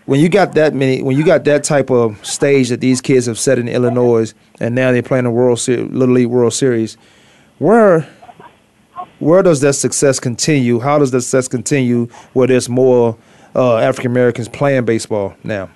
[0.06, 3.26] when you got that many, when you got that type of stage that these kids
[3.26, 6.96] have set in Illinois, and now they're playing the World Ser- Little League World Series,
[7.58, 8.06] where
[9.18, 10.80] where does that success continue?
[10.80, 13.16] How does that success continue where there's more
[13.54, 15.70] uh, African Americans playing baseball now?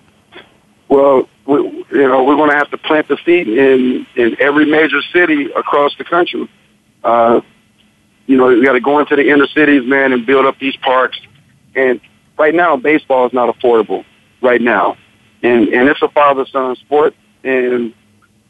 [0.89, 4.67] Well, we, you know, we're going to have to plant the seed in in every
[4.67, 6.49] major city across the country.
[7.03, 7.41] Uh,
[8.27, 10.77] you know, we got to go into the inner cities, man, and build up these
[10.77, 11.19] parks.
[11.75, 12.01] And
[12.39, 14.05] right now, baseball is not affordable.
[14.41, 14.97] Right now,
[15.43, 17.15] and and it's a father son sport.
[17.45, 17.95] And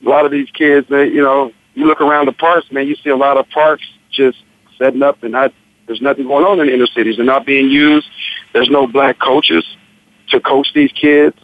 [0.05, 3.11] a lot of these kids, you know, you look around the parks, man, you see
[3.11, 4.39] a lot of parks just
[4.83, 5.53] setting up, and not
[5.87, 7.17] there's nothing going on in the inner cities.
[7.17, 8.09] They're not being used.
[8.53, 9.65] There's no black coaches
[10.29, 11.37] to coach these kids.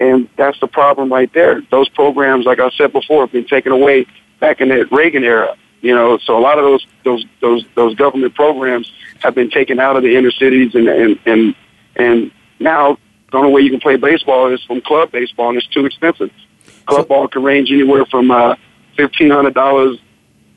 [0.00, 1.62] And that's the problem right there.
[1.70, 4.06] Those programs, like I said before, have been taken away
[4.40, 5.56] back in the Reagan era.
[5.80, 8.90] You know, so a lot of those those those those government programs
[9.20, 11.54] have been taken out of the inner cities, and and and
[11.96, 12.98] and now
[13.30, 16.30] the only way you can play baseball is from club baseball, and it's too expensive.
[16.86, 18.54] Club ball can range anywhere from uh,
[18.96, 19.98] fifteen hundred dollars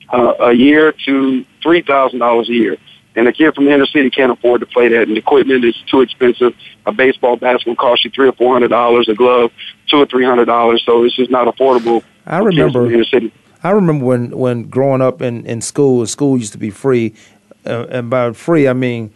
[0.09, 2.77] uh, a year to three thousand dollars a year.
[3.17, 5.63] And a kid from the inner city can't afford to play that, and the equipment
[5.63, 6.53] is too expensive.
[6.85, 9.07] A baseball bat will cost you three or four hundred dollars.
[9.07, 9.51] A glove,
[9.89, 10.83] two or three hundred dollars.
[10.85, 12.03] So it's just not affordable.
[12.25, 13.31] I remember- inner city.
[13.63, 17.15] I remember when, when growing up in, in school, school used to be free.
[17.65, 19.11] Uh, and by free, I mean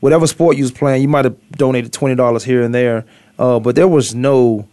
[0.00, 3.04] whatever sport you was playing, you might have donated $20 here and there.
[3.38, 4.68] Uh, but there was no,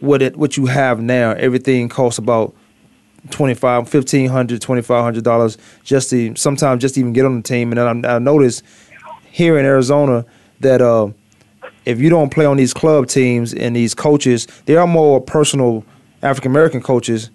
[0.00, 2.54] what it what you have now, everything costs about
[3.30, 7.24] twenty five, fifteen hundred, twenty five hundred dollars just to sometimes just to even get
[7.24, 7.72] on the team.
[7.72, 8.62] And I, I noticed
[9.30, 10.24] here in Arizona
[10.60, 11.08] that uh,
[11.84, 15.84] if you don't play on these club teams and these coaches, they are more personal
[16.22, 17.30] African American coaches.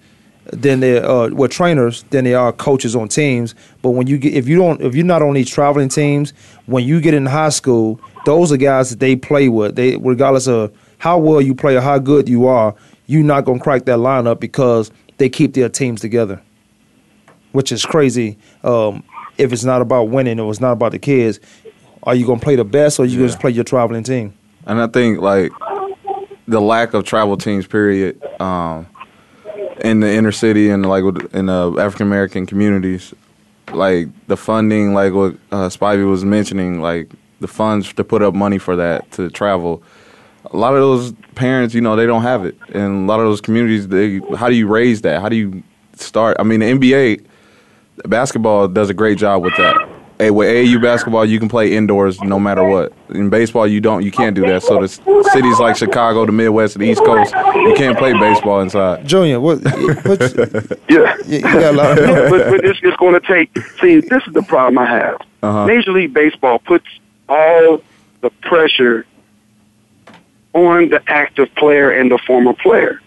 [0.54, 3.54] than they uh well trainers than they are coaches on teams.
[3.82, 6.32] But when you get if you don't if you're not on these traveling teams,
[6.68, 9.76] when you get in high school, those are guys that they play with.
[9.76, 12.74] They regardless of how well you play or how good you are,
[13.08, 16.42] you're not gonna crack that lineup because they keep their teams together.
[17.52, 18.38] Which is crazy.
[18.64, 19.04] Um,
[19.38, 21.40] if it's not about winning or it's not about the kids,
[22.04, 24.34] are you gonna play the best or you gonna just play your traveling team?
[24.66, 25.52] And I think like
[26.48, 28.88] the lack of travel teams, period, um,
[29.82, 31.04] in the inner city and like
[31.34, 33.14] in the African American communities,
[33.72, 38.34] like the funding, like what uh, Spivey was mentioning, like the funds to put up
[38.34, 39.84] money for that to travel.
[40.52, 43.26] A lot of those parents, you know, they don't have it, and a lot of
[43.26, 45.22] those communities, they how do you raise that?
[45.22, 45.64] How do you
[45.96, 46.38] start?
[46.40, 47.26] I mean, the NBA
[48.06, 49.90] basketball does a great job with that.
[50.20, 52.92] Hey, with AAU basketball, you can play indoors no matter what.
[53.10, 54.04] In baseball, you don't.
[54.04, 54.64] You can't do that.
[54.64, 54.88] So the
[55.32, 59.08] cities like Chicago, the Midwest, and the East Coast, you can't play baseball inside.
[59.08, 59.60] Junior, what?
[59.64, 60.20] what
[60.90, 61.16] Yeah.
[61.28, 63.56] you, you got a lot of but, but it's, it's going to take.
[63.80, 65.22] See, this is the problem I have.
[65.44, 65.68] Uh-huh.
[65.68, 66.88] Major League Baseball puts
[67.30, 67.84] all
[68.22, 69.06] the pressure
[70.54, 73.02] on the active player and the former player,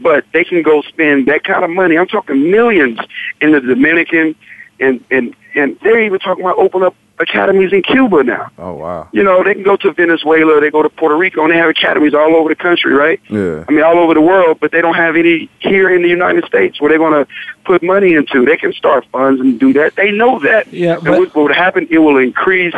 [0.00, 1.96] but they can go spend that kind of money.
[1.96, 2.98] I'm talking millions
[3.40, 4.34] in the Dominican,
[4.80, 8.50] and and and they're even talking about open up academies in Cuba now.
[8.58, 9.08] Oh wow.
[9.12, 11.70] You know, they can go to Venezuela, they go to Puerto Rico, and they have
[11.70, 13.20] academies all over the country, right?
[13.30, 13.64] Yeah.
[13.66, 16.44] I mean, all over the world, but they don't have any here in the United
[16.44, 17.30] States where they're going to
[17.64, 18.44] put money into.
[18.44, 19.96] They can start funds and do that.
[19.96, 20.70] They know that.
[20.72, 21.86] Yeah, and but- what, what would happen?
[21.90, 22.74] It will increase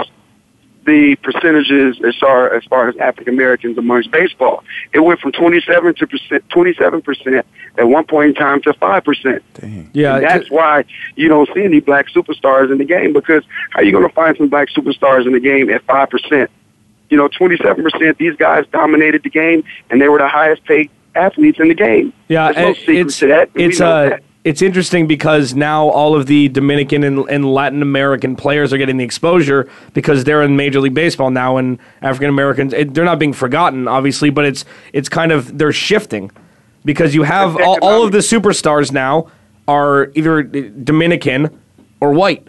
[0.89, 4.65] the percentages as far as far as African Americans amongst baseball.
[4.93, 7.47] It went from twenty seven to percent, twenty seven percent
[7.77, 9.43] at one point in time to five percent.
[9.93, 13.81] Yeah, And that's why you don't see any black superstars in the game because how
[13.81, 16.51] are you going to find some black superstars in the game at five percent?
[17.11, 18.19] You know, twenty seven percent.
[18.19, 22.13] These guys dominated the game, and they were the highest paid athletes in the game.
[22.29, 23.51] Yeah, There's no and secret it's to that.
[23.55, 24.23] it's know uh that.
[24.49, 28.97] It's interesting because now all of the Dominican and, and Latin American players are getting
[28.97, 33.35] the exposure because they're in Major League Baseball now, and African Americans they're not being
[33.35, 36.31] forgotten, obviously, but it's it's kind of they're shifting
[36.83, 39.31] because you have all, all of the superstars now
[39.69, 41.61] are either Dominican
[42.01, 42.49] or white.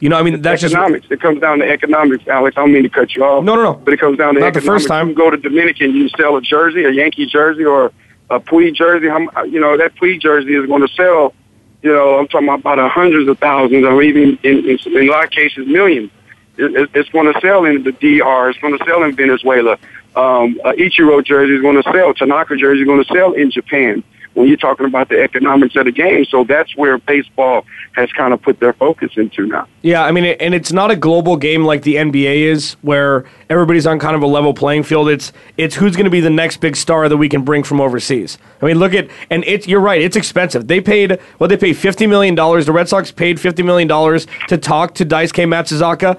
[0.00, 1.06] You know, I mean that's just economics.
[1.10, 2.56] It comes down to economics, Alex.
[2.56, 3.44] I don't mean to cut you off.
[3.44, 3.74] No, no, no.
[3.74, 5.10] But it comes down to Not the first time.
[5.10, 7.92] You go to Dominican, you sell a jersey, a Yankee jersey, or
[8.34, 9.08] a Puig jersey.
[9.08, 11.34] How, you know that Puig jersey is going to sell.
[11.82, 15.24] You know, I'm talking about hundreds of thousands, or even in, in, in a lot
[15.24, 16.10] of cases, millions.
[16.56, 18.50] It, it, it's going to sell in the DR.
[18.50, 19.72] It's going to sell in Venezuela.
[20.16, 22.14] Um, a Ichiro jersey is going to sell.
[22.14, 24.02] Tanaka jersey is going to sell in Japan.
[24.34, 28.34] When you're talking about the economics of the game, so that's where baseball has kind
[28.34, 29.68] of put their focus into now.
[29.82, 33.86] Yeah, I mean, and it's not a global game like the NBA is, where everybody's
[33.86, 35.08] on kind of a level playing field.
[35.08, 37.80] It's it's who's going to be the next big star that we can bring from
[37.80, 38.36] overseas.
[38.60, 40.66] I mean, look at and it's you're right, it's expensive.
[40.66, 42.66] They paid what they paid fifty million dollars.
[42.66, 46.18] The Red Sox paid fifty million dollars to talk to Dice K Matsuzaka,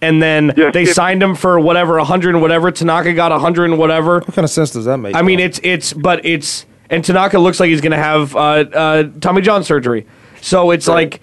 [0.00, 2.70] and then Yeah, they fif- signed him for whatever a hundred and whatever.
[2.70, 4.20] Tanaka got a hundred and whatever.
[4.20, 5.16] What kind of sense does that make?
[5.16, 8.38] I mean, it's it's but it's and Tanaka looks like he's going to have uh,
[8.38, 10.06] uh, Tommy John surgery.
[10.40, 11.20] So it's like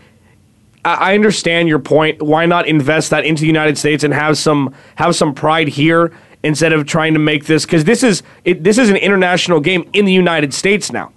[0.86, 2.21] I I understand your point.
[2.21, 6.13] Why not invest that into the United States and have some have some pride here
[6.43, 9.89] instead of trying to make this because this is it, this is an international game
[9.93, 11.12] in the United States now.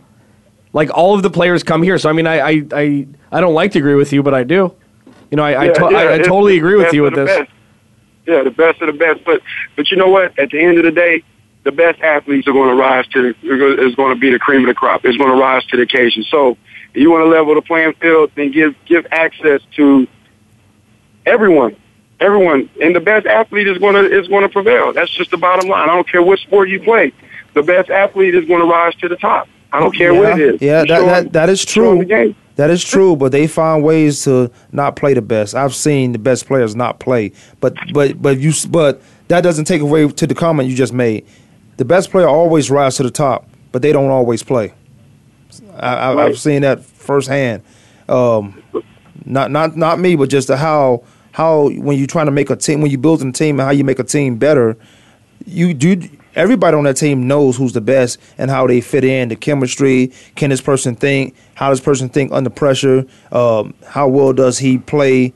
[0.72, 3.54] Like all of the players come here, so I mean, I I I, I don't
[3.54, 4.74] like to agree with you, but I do.
[5.30, 7.26] You know, I I, to- yeah, I, I totally agree with you with this.
[7.38, 7.50] best.
[8.26, 9.24] Yeah, the best of the best.
[9.24, 9.42] But
[9.76, 10.36] but you know what?
[10.38, 11.22] At the end of the day,
[11.62, 14.62] the best athletes are going to rise to the, is going to be the cream
[14.62, 15.04] of the crop.
[15.04, 16.24] It's going to rise to the occasion.
[16.24, 16.56] So
[16.94, 20.06] if you want to level the playing field, then give give access to
[21.26, 21.76] everyone.
[22.18, 24.92] Everyone, and the best athlete is going to is going to prevail.
[24.92, 25.88] That's just the bottom line.
[25.88, 27.12] I don't care what sport you play.
[27.54, 29.48] The best athlete is going to rise to the top.
[29.72, 30.62] I don't care what it is.
[30.62, 32.04] Yeah, that, that that is true.
[32.56, 35.54] That is true, but they find ways to not play the best.
[35.54, 39.80] I've seen the best players not play, but but but you but that doesn't take
[39.80, 41.26] away to the comment you just made.
[41.80, 44.74] The best player always rise to the top, but they don't always play.
[45.78, 46.26] I, I, Right.
[46.26, 47.62] I've seen that firsthand.
[48.06, 48.62] Um,
[49.24, 52.56] not not not me, but just the how how when you're trying to make a
[52.56, 54.76] team, when you're building a team, and how you make a team better.
[55.46, 56.06] You do.
[56.34, 59.30] Everybody on that team knows who's the best and how they fit in.
[59.30, 60.12] The chemistry.
[60.34, 61.34] Can this person think?
[61.54, 63.06] How does person think under pressure?
[63.32, 65.32] Um, how well does he play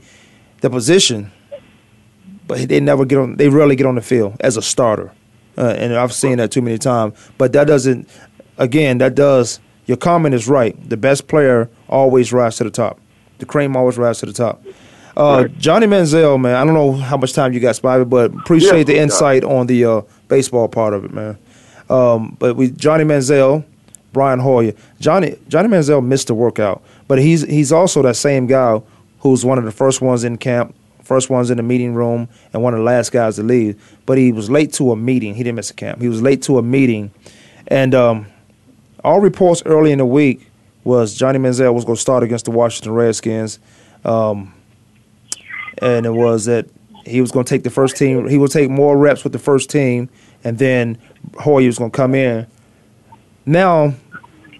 [0.60, 1.32] the position?
[2.46, 3.36] But they never get on.
[3.36, 5.10] They rarely get on the field as a starter,
[5.58, 7.14] uh, and I've seen that too many times.
[7.38, 8.08] But that doesn't.
[8.58, 9.60] Again, that does.
[9.86, 10.76] Your comment is right.
[10.88, 12.98] The best player always rise to the top.
[13.38, 14.62] The cream always rise to the top.
[15.16, 16.56] Uh, Johnny Manziel, man.
[16.56, 18.94] I don't know how much time you got, Spivey, but appreciate Yeah.
[18.94, 21.38] the insight on the uh, baseball part of it, man.
[21.90, 23.64] Um, but we Johnny Manziel
[24.12, 24.72] Brian Hoyer.
[25.00, 28.80] Johnny Johnny Manziel missed the workout, but he's he's also that same guy
[29.20, 32.62] who's one of the first ones in camp, first ones in the meeting room, and
[32.62, 33.80] one of the last guys to leave.
[34.06, 35.34] But he was late to a meeting.
[35.34, 36.00] He didn't miss a camp.
[36.00, 37.10] He was late to a meeting,
[37.68, 38.26] and um,
[39.04, 40.50] all reports early in the week
[40.82, 43.58] was Johnny Manziel was going to start against the Washington Redskins,
[44.04, 44.52] um,
[45.78, 46.66] and it was that
[47.06, 48.28] he was going to take the first team.
[48.28, 50.08] He would take more reps with the first team,
[50.42, 50.98] and then
[51.38, 52.46] Hoyer was going to come in.
[53.46, 53.94] Now,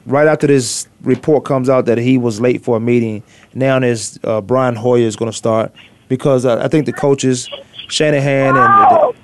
[0.07, 3.23] right after this report comes out that he was late for a meeting,
[3.55, 5.73] now there's uh, Brian Hoyer is going to start
[6.09, 7.49] because uh, I think the coaches
[7.89, 9.15] Shanahan and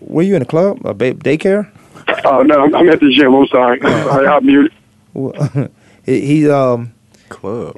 [0.00, 0.84] were you in the club?
[0.84, 1.70] A ba- daycare?
[2.24, 3.34] Oh no, I'm, I'm at the gym.
[3.34, 3.80] I'm sorry.
[3.82, 4.72] I, I'm muted.
[5.14, 5.68] Well,
[6.04, 6.92] he, he um
[7.28, 7.76] Club.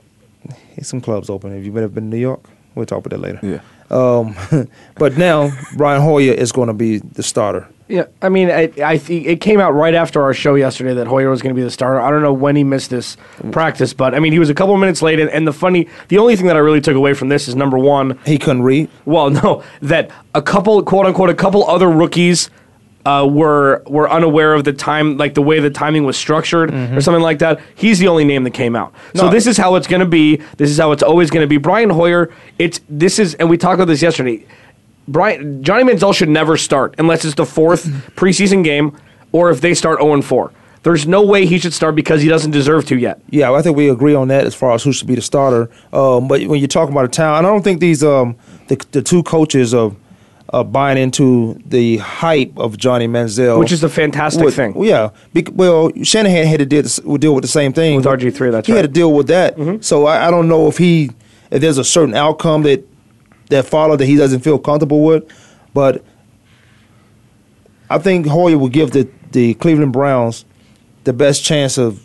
[0.75, 1.53] he's some clubs open.
[1.53, 2.45] Have you been been to New York?
[2.75, 3.41] We'll talk about that later.
[3.43, 3.61] Yeah.
[3.91, 4.37] Um,
[4.97, 7.69] but now Brian Hoyer is going to be the starter.
[7.88, 11.07] Yeah, I mean, I, I think it came out right after our show yesterday that
[11.07, 12.01] Hoyer was going to be the starter.
[12.01, 13.16] I don't know when he missed this
[13.53, 15.20] practice, but I mean, he was a couple of minutes late.
[15.20, 17.55] And, and the funny, the only thing that I really took away from this is
[17.55, 18.90] number one, He couldn't read.
[19.05, 22.51] well, no, that a couple, quote unquote, a couple other rookies
[23.05, 27.01] uh, were were unaware of the time, like the way the timing was structured or
[27.01, 27.61] something like that.
[27.77, 28.92] He's the only name that came out.
[29.14, 29.31] So No.
[29.31, 30.38] this is how it's going to be.
[30.57, 31.57] This is how it's always going to be.
[31.57, 32.33] Brian Hoyer.
[32.59, 34.44] It's this is, and we talked about this yesterday.
[35.09, 37.85] Brian Johnny Manziel should never start unless it's the fourth
[38.16, 38.97] preseason game
[39.33, 40.53] or if they start 0 4.
[40.83, 43.21] There's no way he should start because he doesn't deserve to yet.
[43.31, 45.69] Yeah, I think we agree on that as far as who should be the starter.
[45.92, 48.37] Um, but when you're talking about a town, I don't think these um,
[48.69, 49.90] the, the two coaches are,
[50.51, 54.81] are buying into the hype of Johnny Manziel, Which is a fantastic With- thing.
[54.85, 58.66] Yeah, bec- well, Shanahan had to deal, deal with the same thing With RG3, that's
[58.69, 58.77] he right.
[58.83, 59.57] had to deal with that.
[59.85, 61.11] So I, I don't know if he
[61.51, 62.85] if there's a certain outcome that
[63.49, 65.25] that follow that he doesn't feel comfortable with,
[65.73, 66.05] but
[67.89, 70.45] I think Hoyer will give the the Cleveland Browns
[71.05, 72.03] the best chance of.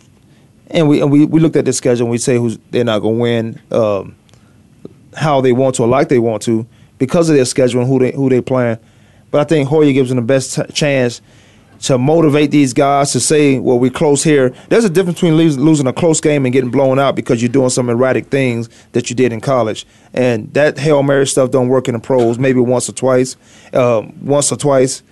[0.68, 3.00] And we and we, we looked at the schedule and we say who's they're not
[3.00, 4.16] going to win, um,
[5.14, 7.98] how they want to or like they want to because of their schedule and who
[7.98, 8.78] they who they playing.
[9.30, 11.20] But I think Hoyer gives them the best t- chance
[11.82, 15.86] to motivate these guys to say, "Well, we're close here." There's a difference between losing,
[15.86, 19.16] a close game and getting blown out because you're doing some erratic things that you
[19.16, 22.38] did in college, and that hail mary stuff don't work in the pros.
[22.38, 23.36] Maybe once or twice,
[23.72, 25.02] um, once or twice.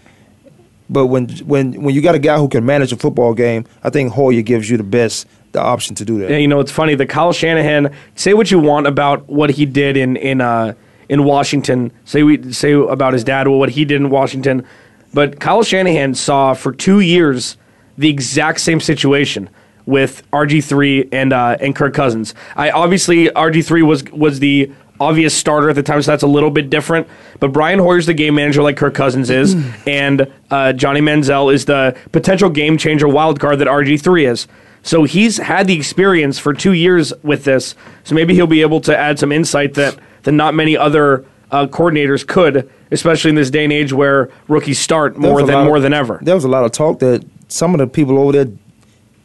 [0.88, 3.90] But when when when you got a guy who can manage a football game, I
[3.90, 6.30] think Hoyer gives you the best the option to do that.
[6.30, 6.94] Yeah, you know, it's funny.
[6.94, 7.92] The Kyle Shanahan.
[8.14, 10.74] Say what you want about what he did in in uh,
[11.08, 11.92] in Washington.
[12.04, 14.64] Say we say about his dad, what he did in Washington.
[15.12, 17.56] But Kyle Shanahan saw for two years
[17.98, 19.50] the exact same situation
[19.86, 22.34] with RG three and uh, and Kirk Cousins.
[22.56, 24.70] I obviously RG three was was the
[25.00, 27.08] obvious starter at the time, so that's a little bit different.
[27.40, 31.64] But Brian Hoyer's the game manager like Kirk Cousins is, and uh, Johnny Manziel is
[31.64, 34.46] the potential game changer wild card that RG three is.
[34.82, 38.80] So he's had the experience for two years with this, so maybe he'll be able
[38.82, 43.50] to add some insight that that not many other uh, coordinators could, especially in this
[43.50, 46.18] day and age where rookies start more than lot of- more than ever.
[46.22, 48.46] There was a lot of talk that some of the people over there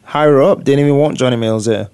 [0.04, 1.88] higher up didn't even want Johnny Manziel.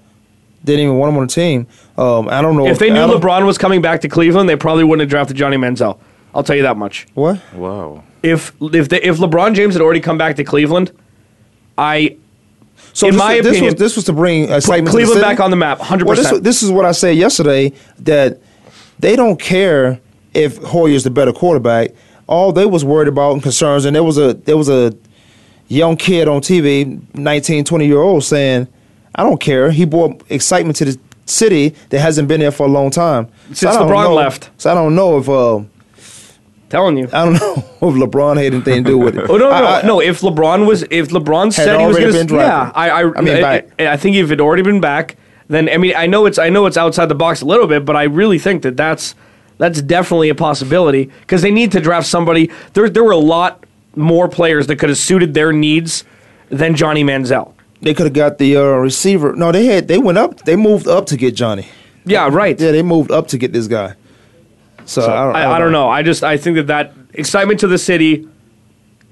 [0.64, 1.66] Didn't even want him on the team.
[1.98, 4.54] Um, I don't know If they knew I LeBron was coming back to Cleveland, they
[4.56, 5.98] probably wouldn't have drafted Johnny Manziel.
[6.34, 7.06] I'll tell you that much.
[7.14, 7.40] What?
[7.52, 8.04] Wow.
[8.22, 10.92] If if they, if LeBron James had already come back to Cleveland,
[11.76, 12.16] I
[12.92, 14.96] So in this, my this opinion, was this was to bring put excitement to the
[14.98, 15.28] Cleveland city?
[15.34, 16.44] back on the map, hundred Well, this, percent.
[16.44, 18.38] this is what I said yesterday that
[19.00, 20.00] they don't care
[20.34, 21.90] if Hoyer's the better quarterback.
[22.26, 24.94] All they was worried about and concerns, and there was a there was a
[25.68, 28.68] young kid on TV, 19, 20 year old, saying,
[29.14, 32.70] "I don't care." He brought excitement to the city that hasn't been there for a
[32.70, 33.28] long time.
[33.48, 34.50] Since don't LeBron know- left.
[34.56, 35.60] So I don't know if uh,
[36.70, 37.06] Telling you.
[37.12, 37.54] I don't know
[37.88, 39.28] if LeBron had anything to do with it.
[39.28, 40.00] Oh no, no, I- I- no!
[40.00, 42.72] If LeBron was, if LeBron said he was going to, yeah.
[42.74, 43.44] I, I, I mean.
[43.44, 45.16] I, I think if it had already been back,
[45.48, 47.84] then I mean, I know it's, I know it's outside the box a little bit,
[47.84, 49.14] but I really think that that's,
[49.62, 52.50] that's definitely a possibility because they need to draft somebody.
[52.72, 56.04] There, there were a lot more players that could have suited their needs
[56.48, 57.52] than Johnny Manziel.
[57.80, 59.34] They could have got the uh, receiver.
[59.36, 59.86] No, they had.
[59.86, 60.40] They went up.
[60.44, 61.66] They moved up to get Johnny.
[62.04, 62.58] Yeah, right.
[62.58, 63.94] Yeah, they moved up to get this guy.
[64.84, 65.88] So, So, I, don't, I, I don't know.
[65.88, 68.28] I just I think that that excitement to the city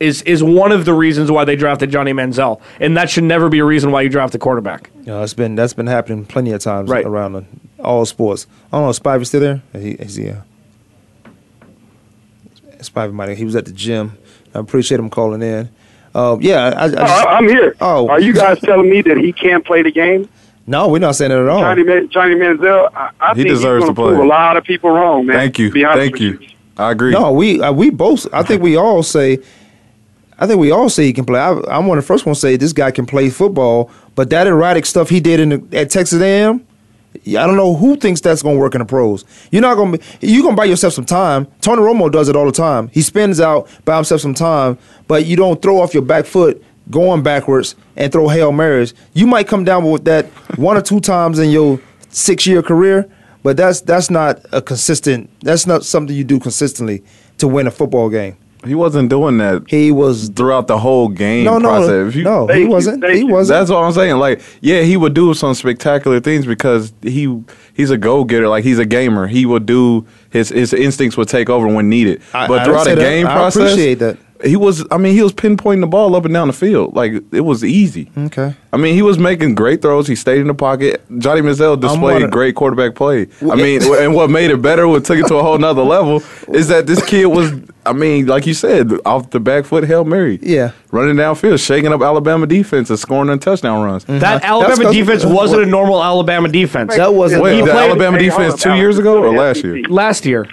[0.01, 3.49] is is one of the reasons why they drafted Johnny Manziel, and that should never
[3.49, 4.91] be a reason why you draft a quarterback.
[5.01, 7.05] You know, it's been that's been happening plenty of times Right.
[7.07, 7.45] around the,
[7.85, 8.47] all sports.
[8.73, 8.91] I don't know.
[8.91, 9.63] is Spivey still there?
[9.75, 10.37] Is he, is he, uh,
[12.83, 13.37] Spivey might.
[13.37, 14.17] He was at the gym.
[14.55, 15.69] I appreciate him calling in.
[16.15, 17.77] Uh, yeah, I, I Oh, just, I- I'm here.
[17.81, 18.09] Oh.
[18.09, 20.29] Are you guys telling me that he can't play the game?
[20.67, 21.61] no, we're not saying that at all.
[21.61, 24.17] Johnny, Johnny Manziel, I, I He think deserves he's to going play.
[24.17, 25.37] prove a lot of people wrong, man.
[25.37, 25.69] Thank you.
[25.69, 26.49] to be honest Thank with you.
[26.77, 27.13] I agree.
[27.13, 28.27] No, we uh, we both.
[28.33, 29.39] I think we all say.
[30.39, 31.39] I think we all say he can play.
[31.39, 34.31] I, I'm one of the first ones to say this guy can play football, but
[34.31, 36.25] that erratic stuff he did in the, at Texas A&M,
[36.59, 36.65] yeah,
[37.27, 39.25] I don't know who thinks that's going to work in the pros.
[39.51, 41.47] You're not going to you're going to buy yourself some time.
[41.61, 42.89] Tony Romo does it all the time.
[42.89, 46.63] He spins out, buy himself some time, but you don't throw off your back foot
[46.91, 48.95] going backwards and throw hail marys.
[49.13, 51.81] You might come down with that one or two times in your
[52.11, 53.11] six year career,
[53.43, 55.31] but that's that's not a consistent.
[55.41, 57.03] That's not something you do consistently
[57.39, 58.37] to win a football game.
[58.67, 59.63] He wasn't doing that.
[59.69, 62.09] He was throughout the whole game No, no, process.
[62.09, 63.03] If you- no, he wasn't.
[63.03, 63.59] thank He wasn't.
[63.59, 64.17] That's what I'm saying.
[64.19, 67.41] Like, yeah, he would do some spectacular things because he
[67.73, 68.49] he's a go getter.
[68.49, 69.27] Like he's a gamer.
[69.29, 72.21] He would do his his instincts would take over when needed.
[72.35, 73.09] I- but I throughout say the that.
[73.11, 74.19] game I process, appreciate that.
[74.45, 74.85] He was.
[74.91, 76.95] I mean, he was pinpointing the ball up and down the field.
[76.97, 78.11] Like it was easy.
[78.17, 78.55] Okay.
[78.73, 80.07] I mean, he was making great throws.
[80.07, 81.03] He stayed in the pocket.
[81.19, 83.27] Johnny Manziel displayed wondering- great quarterback play.
[83.43, 86.23] I mean, and what made it better, what took it to a whole nother level,
[86.49, 87.53] is that this kid was.
[87.87, 90.39] I mean, like you said, off the back foot, hail mary.
[90.43, 90.73] Yeah.
[90.93, 94.05] running downfield, shaking up Alabama defense and scoring on touchdown runs.
[94.05, 96.95] That Alabama 'cause- defense wasn't a normal Alabama defense.
[96.97, 97.43] That wasn't.
[97.43, 99.83] Wait, He the played- Alabama defense two years ago or last year?
[99.89, 100.47] Last year.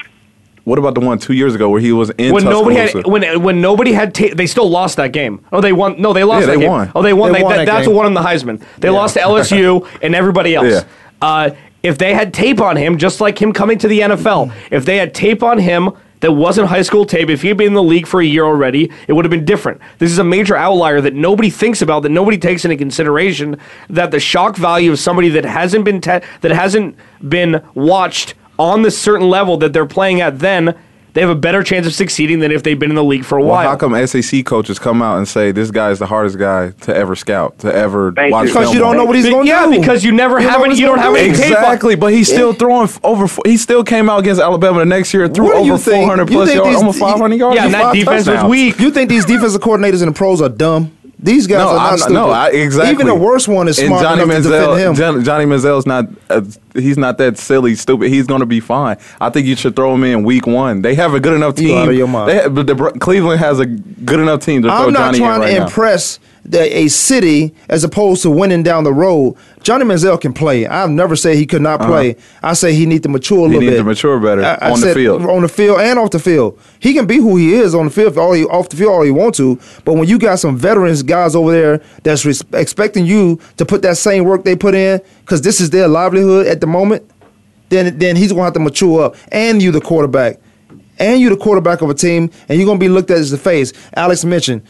[0.67, 3.09] What about the one two years ago where he was in when nobody had Tuscaloosa?
[3.09, 5.39] when when nobody had ta- they still lost that game.
[5.53, 6.01] Oh, they won.
[6.01, 6.41] No, they lost.
[6.41, 6.69] Yeah, that they game.
[6.69, 6.91] won.
[6.93, 7.31] Oh, they won.
[7.31, 7.95] They They- won that- that that's game.
[7.95, 8.61] what won them the Heisman.
[8.79, 10.67] They lost to LSU and everybody else.
[10.67, 10.81] Yeah.
[11.21, 11.49] Uh,
[11.83, 14.97] if they had tape on him, just like him coming to the NFL, if they
[14.97, 17.81] had tape on him that wasn't high school tape, if he had been in the
[17.83, 19.79] league for a year already, it would have been different.
[19.99, 23.55] This is a major outlier that nobody thinks about, that nobody takes into consideration.
[23.89, 26.97] That the shock value of somebody that hasn't been te- that hasn't
[27.29, 30.75] been watched on this certain level that they're playing at, then
[31.13, 33.39] they have a better chance of succeeding than if they've been in the league for
[33.39, 33.69] a well, while.
[33.69, 36.95] how come SAC coaches come out and say this guy is the hardest guy to
[36.95, 38.47] ever scout, to ever Thank watch.
[38.47, 38.97] Because you don't on?
[38.97, 39.73] know what he's going to yeah, do.
[39.73, 40.79] Yeah, because you never You have what any.
[40.79, 41.19] You don't have do.
[41.19, 43.27] any tape Exactly, but he's still throwing over.
[43.45, 46.69] He still came out against Alabama the next year and threw over 400 plus yards,
[46.69, 47.55] these- almost 500 yards.
[47.55, 48.79] Yeah, and and that five defense was weak.
[48.79, 50.91] You think these defensive coordinators in the pros are dumb?
[51.27, 52.13] These guys No, are not I'm, stupid.
[52.13, 52.93] no, I, exactly.
[52.93, 54.95] Even the worst one is And smart Johnny enough to defend him.
[54.95, 56.05] John- Johnny Manziel's not.
[56.29, 56.41] Uh,
[56.73, 58.09] he's not that silly, stupid.
[58.09, 58.97] He's going to be fine.
[59.19, 60.81] I think you should throw him in week one.
[60.81, 61.77] They have a good enough You team.
[61.77, 62.29] out of your mind.
[62.29, 65.17] They have, but the, Cleveland has a good enough team to throw I'm not Johnny
[65.19, 65.65] trying in right to now.
[65.65, 69.35] impress the, a city as opposed to winning down the road.
[69.67, 70.65] Johnny Manziel can play.
[70.65, 72.15] I've never said he could not play.
[72.41, 73.49] I say he need to mature a Uh-huh.
[73.49, 73.77] He little needs bit.
[73.79, 75.25] to mature better I- I on the field.
[75.25, 76.57] on the field and off the field.
[76.79, 79.01] He can be who he is on the field, all he, off the field, all
[79.01, 79.59] he want to.
[79.83, 83.81] But when you got some veterans guys over there that's res- expecting you to put
[83.81, 87.03] that same work they put in, because this is their livelihood at the moment,
[87.67, 89.15] then then he's gonna have to mature up.
[89.33, 90.39] And you the quarterback,
[90.97, 93.37] and you the quarterback of a team, and you're gonna be looked at as the
[93.37, 93.73] face.
[93.97, 94.61] Alex mentioned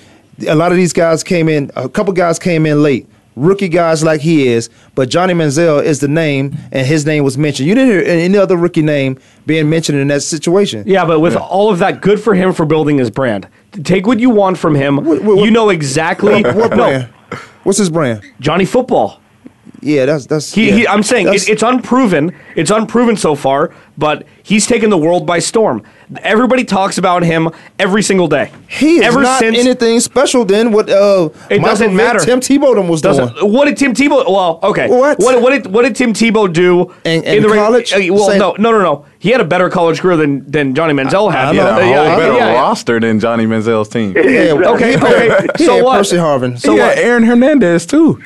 [0.48, 1.70] a lot of these guys came in.
[1.76, 3.08] A couple guys came in late.
[3.38, 7.38] Rookie guys like he is, but Johnny Manziel is the name, and his name was
[7.38, 7.70] mentioned.
[7.70, 10.84] You didn't hear any other rookie name being mentioned in that situation.
[10.88, 13.48] Yeah, but with all of that, good for him for building his brand.
[13.84, 14.98] Take what you want from him.
[15.06, 16.42] What- what- you know exactly.
[16.42, 17.10] What no, brand?
[17.64, 18.22] What's his brand?
[18.40, 19.22] Johnny Football.
[19.88, 20.54] Yeah, that's that's.
[20.54, 20.76] He, yeah.
[20.76, 22.34] he, I'm saying That's- it, it's unproven.
[22.56, 25.82] It's unproven so far, but he's taken the world by storm.
[26.22, 28.52] Everybody talks about him every single day.
[28.70, 32.20] he is ever not since anything special than what uh, It Michael doesn't Vick, matter.
[32.20, 33.36] Tim Tebow them was doesn't.
[33.36, 33.54] doing.
[33.54, 34.26] What did Tim Tebow?
[34.30, 34.88] Well, okay.
[34.90, 35.20] What?
[35.20, 37.94] What, what did what did Tim Tebow do In- in the college?
[37.94, 39.06] uh, well, Same- no, no, no, no.
[39.20, 41.48] He had a better college career than than Johnny Manziel had.
[41.50, 41.66] I He know.
[41.66, 42.62] had Uh, a yeah, whole better yeah, yeah.
[42.62, 44.14] roster than Johnny Manziel's team.
[44.16, 45.48] Yeah, Okay, okay.
[45.66, 45.98] So what?
[45.98, 46.58] Percy Harvin.
[46.60, 46.98] So he what?
[46.98, 48.22] Aaron Hernandez too.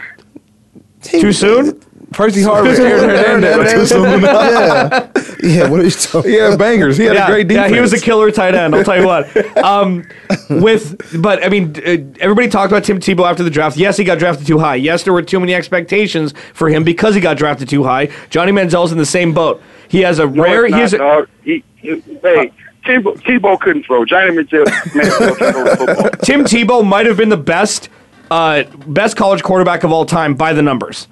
[1.01, 1.79] Too soon?
[2.11, 3.91] Percy Harvin, Aaron Hernandez.
[3.91, 5.09] yeah,
[5.41, 5.69] yeah.
[5.69, 6.29] What are you talking?
[6.31, 6.97] He had bangers.
[6.97, 7.69] He had yeah, a great defense.
[7.69, 8.75] Yeah, he was a killer tight end.
[8.75, 9.29] I'll tell you what.
[9.61, 10.03] Um,
[10.49, 13.77] with, but I mean, uh, everybody talked about Tim Tebow after the draft.
[13.77, 14.75] Yes, he got drafted too high.
[14.75, 18.09] Yes, there were too many expectations for him because he got drafted too high.
[18.29, 19.61] Johnny Manziel's in the same boat.
[19.87, 20.65] He has a No, rare.
[20.65, 21.29] it's He has a, dog.
[21.43, 22.51] He, he, hey,
[22.85, 24.03] Tebow, Tebow couldn't throw.
[24.03, 26.09] Johnny Manziel, Manziel can throw football.
[26.23, 27.89] Tim Tebow might have been the best,
[28.31, 31.07] uh, best college quarterback of all time by the numbers.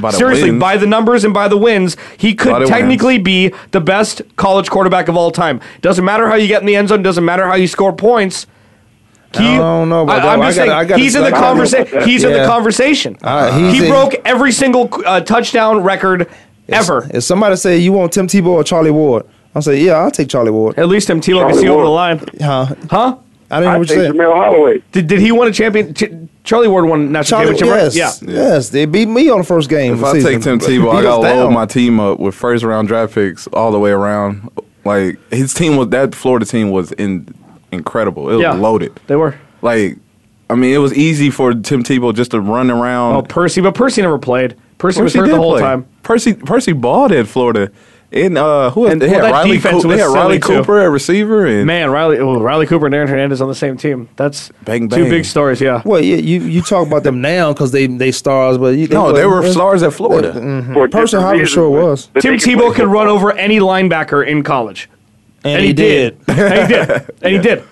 [0.00, 0.60] By the Seriously, wins.
[0.60, 4.68] by the numbers and by the wins, he could the technically be the best college
[4.68, 5.60] quarterback of all time.
[5.80, 7.02] Doesn't matter how you get in the end zone.
[7.02, 8.46] Doesn't matter how you score points.
[9.32, 10.32] He, I don't know about I, that.
[10.34, 12.02] am I just gotta- saying I gotta- he's in the conversation.
[12.02, 13.16] He's in the conversation.
[13.22, 16.28] Uh, he's he in- broke every single uh, touchdown record
[16.68, 17.08] ever.
[17.12, 19.24] If somebody say you want Tim Tebow or Charlie Ward,
[19.54, 20.78] I'll say yeah, I'll take Charlie Ward.
[20.78, 22.66] At least Tim Tebow can Charlie see over the line, Huh?
[22.90, 23.16] huh?
[23.50, 24.14] I didn't know I what you think said.
[24.14, 24.82] Jamel Holloway.
[24.92, 25.94] Did, did he win a champion?
[25.94, 26.04] Ch-
[26.44, 28.30] Charlie Ward won a national Charlie, championship, yes, right?
[28.32, 28.36] Yeah.
[28.36, 29.94] yes, they beat me on the first game.
[29.94, 30.42] If of I the take.
[30.42, 33.70] Tim Tebow, Beat I gotta load my team up with first round draft picks all
[33.72, 34.48] the way around.
[34.84, 37.34] Like his team was that Florida team was in
[37.72, 38.30] incredible.
[38.30, 38.52] It was Yeah.
[38.52, 38.98] loaded.
[39.08, 39.34] They were.
[39.62, 39.96] Like
[40.48, 43.16] I mean, it was easy for Tim Tebow just to run around.
[43.16, 44.54] Oh, Percy, but Percy never played.
[44.78, 45.62] Percy, was hurt the whole play.
[45.62, 45.86] time.
[46.04, 47.70] Percy Percy balled at Florida
[48.12, 48.92] And uh, who else?
[48.92, 50.38] And, they had well, that Riley, defense Coo- they had Riley.
[50.38, 53.76] Cooper at receiver, and Man, Riley, oh, Riley Cooper and Aaron Hernandez on the same
[53.76, 54.08] team.
[54.16, 55.60] That's Bang, two big stories.
[55.60, 55.82] Yeah.
[55.84, 59.12] Well, yeah, you you talk about them now because they they stars, but you, no,
[59.12, 60.32] they were stars at Florida.
[60.32, 60.72] Mhm.
[60.72, 64.24] For Percy different Harvin sure but- was, Tim can Tebow could run over any linebacker
[64.26, 64.88] in college.
[65.44, 66.16] and, he did.
[66.28, 66.38] and
[66.70, 66.90] he did.
[67.22, 67.64] And he did.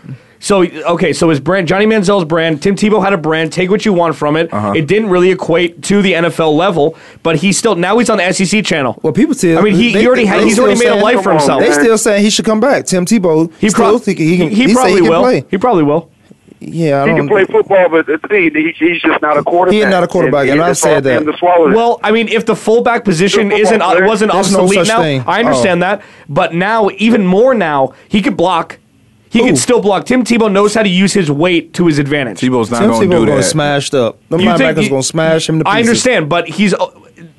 [0.45, 3.51] So okay, so his brand, Johnny Manziel's brand, Tim Tebow had a brand.
[3.51, 4.53] Take what you want from it.
[4.53, 4.75] Uh-huh.
[4.77, 8.31] It didn't really equate to the NFL level, but he's still now he's on the
[8.31, 9.01] SEC channel.
[9.03, 9.59] Well, people still.
[9.59, 11.31] I mean, he, they- he already had, they he's already still made a life for
[11.31, 11.63] himself.
[11.63, 12.85] They still saying he should come back.
[12.85, 13.51] Tim Tebow.
[13.59, 14.51] he, still prob- he can.
[14.51, 15.23] he, he probably he can will.
[15.23, 15.45] Play.
[15.51, 16.11] He probably will.
[16.61, 17.17] Yeah, I He don't.
[17.21, 19.75] can play football, but the thing, he, he's just not a quarterback.
[19.75, 21.25] He is not a quarterback, and it's I hard said that.
[21.31, 21.75] To swallow that.
[21.77, 24.07] Well, I mean, if the fullback position Good isn't uh, player.
[24.07, 25.25] wasn't There's no obsolete now, thing.
[25.27, 26.03] I understand that.
[26.29, 28.79] But now, even more now, he could block.
[29.35, 29.47] He Who?
[29.47, 30.07] could still block.
[30.07, 32.39] Tim Tebow knows how to use his weight to his advantage.
[32.41, 33.43] Tebow's not going to Tebow do going that.
[33.43, 34.21] smashed up.
[34.29, 35.75] The You think linebackers he- going to smash him to pieces.
[35.77, 36.87] I understand, but he's uh,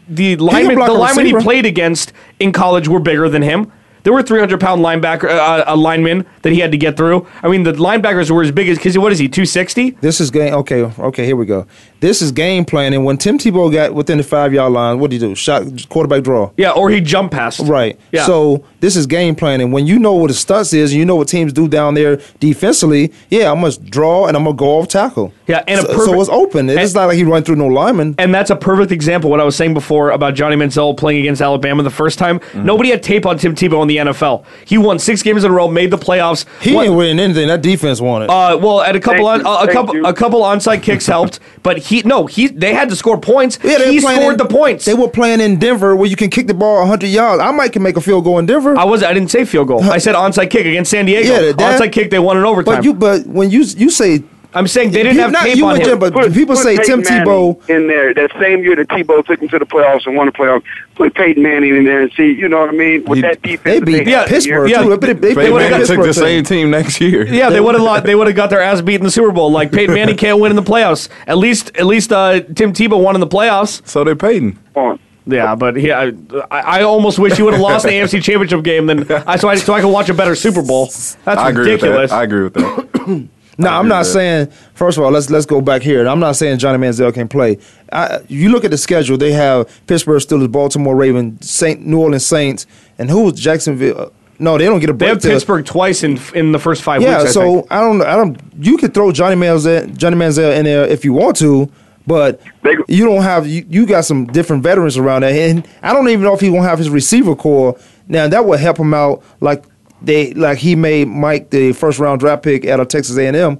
[0.10, 0.76] the lineman.
[0.76, 1.44] block The a linemen he receiver.
[1.50, 3.72] played against in college were bigger than him.
[4.04, 7.28] There were 300 pound linebacker uh, uh, linemen that he had to get through.
[7.42, 9.92] I mean, the linebackers were as big as because what is he 260?
[10.02, 10.54] This is game.
[10.54, 11.26] Okay, okay.
[11.26, 11.66] Here we go.
[12.06, 13.04] This is game planning.
[13.04, 15.34] When Tim Tebow got within the five yard line, what did you do?
[15.36, 16.52] Shot quarterback draw.
[16.56, 17.62] Yeah, or he jump past.
[17.62, 18.00] Right.
[18.12, 18.28] Yeah.
[18.28, 19.72] So this is game planning.
[19.72, 22.18] When you know what the stunts is, and you know what teams do down there
[22.40, 23.12] defensively.
[23.32, 25.34] Yeah, I'm gonna draw and I'm gonna go off tackle.
[25.48, 26.70] Yeah, and a so, perfect- so it's open.
[26.70, 28.14] It's and- not like he run through no lineman.
[28.20, 29.32] And that's a perfect example.
[29.32, 32.40] What I was saying before about Johnny Manziel playing against Alabama the first time.
[32.40, 32.66] Mm-hmm.
[32.66, 34.46] Nobody had tape on Tim Tebow in the NFL.
[34.66, 36.46] He won six games in a row, made the playoffs.
[36.62, 37.48] He won- ain't winning anything.
[37.48, 38.30] That defense won it.
[38.30, 39.60] Uh, well, at a couple, Thank on, you.
[39.62, 40.06] a, a couple, you.
[40.06, 43.60] a couple onside kicks helped, but he no, he they had to score points.
[43.64, 44.86] Yeah, he scored in- the points.
[44.86, 47.42] They were playing in Denver where you can kick the ball 100 yards.
[47.42, 48.78] I might can make a field goal in Denver.
[48.78, 49.84] I was I didn't say field goal.
[49.84, 51.34] I said onside kick against San Diego.
[51.34, 52.10] Yeah, that- onside kick.
[52.12, 52.76] They won in overtime.
[52.76, 54.24] but you, but when you you say
[54.56, 55.90] I'm saying they didn't you- have not tape you on and him.
[55.90, 57.70] Jim, but Put- people put say Tim Peyton Tebow.
[57.70, 60.32] In there that same year that Tebow took him to the playoffs and won the
[60.32, 60.64] playoffs.
[60.96, 63.04] Put Peyton Manning in there and see, you know what I mean?
[63.04, 64.70] With He- that defense, They beat had that Pittsburgh.
[64.70, 64.96] Yeah, too.
[64.98, 66.58] They, they, they, would've got took the Pittsburgh same team.
[66.64, 67.26] team next year.
[67.28, 69.52] Yeah, they would have they would have got their ass beat in the Super Bowl.
[69.52, 71.10] Like Peyton Manning can't win in the playoffs.
[71.28, 73.86] At least at least uh, Tim Tebow won in the playoffs.
[73.88, 74.52] So they Peyton.
[74.54, 74.60] him.
[74.76, 75.00] On.
[75.28, 76.10] Yeah, but he, I,
[76.52, 78.86] I I almost wish he would have lost the AFC Championship game.
[78.86, 80.86] Then I so I so I could watch a better Super Bowl.
[80.86, 82.02] That's I ridiculous.
[82.02, 82.16] with that.
[82.16, 83.30] I agree with that.
[83.58, 84.12] No, I'm not that.
[84.12, 84.48] saying.
[84.74, 86.06] First of all, let's let's go back here.
[86.08, 87.58] I'm not saying Johnny Manziel can play.
[87.92, 89.18] I, you look at the schedule.
[89.18, 94.00] They have Pittsburgh Steelers, Baltimore Ravens, Saint New Orleans Saints, and who was Jacksonville?
[94.00, 96.82] uh, No, they don't get a They have till- Pittsburgh twice in in the first
[96.84, 97.30] five Yeah, weeks.
[97.30, 97.68] I so think.
[97.72, 98.02] I don't.
[98.02, 98.38] I don't.
[98.60, 101.70] You could throw Johnny Manziel, Johnny Manziel in there if you want to,
[102.06, 103.48] but They- you don't have.
[103.48, 106.50] You, you got some different veterans around there, and I don't even know if he
[106.50, 107.78] won't have his receiver core.
[108.10, 109.64] Now that would help him out, like
[110.02, 113.36] they like he made Mike the first round draft pick out of Texas A and
[113.36, 113.58] M.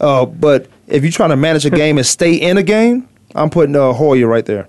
[0.00, 3.50] Uh, but if you're trying to manage a game and stay in a game, I'm
[3.50, 4.68] putting uh, Hoyer right there.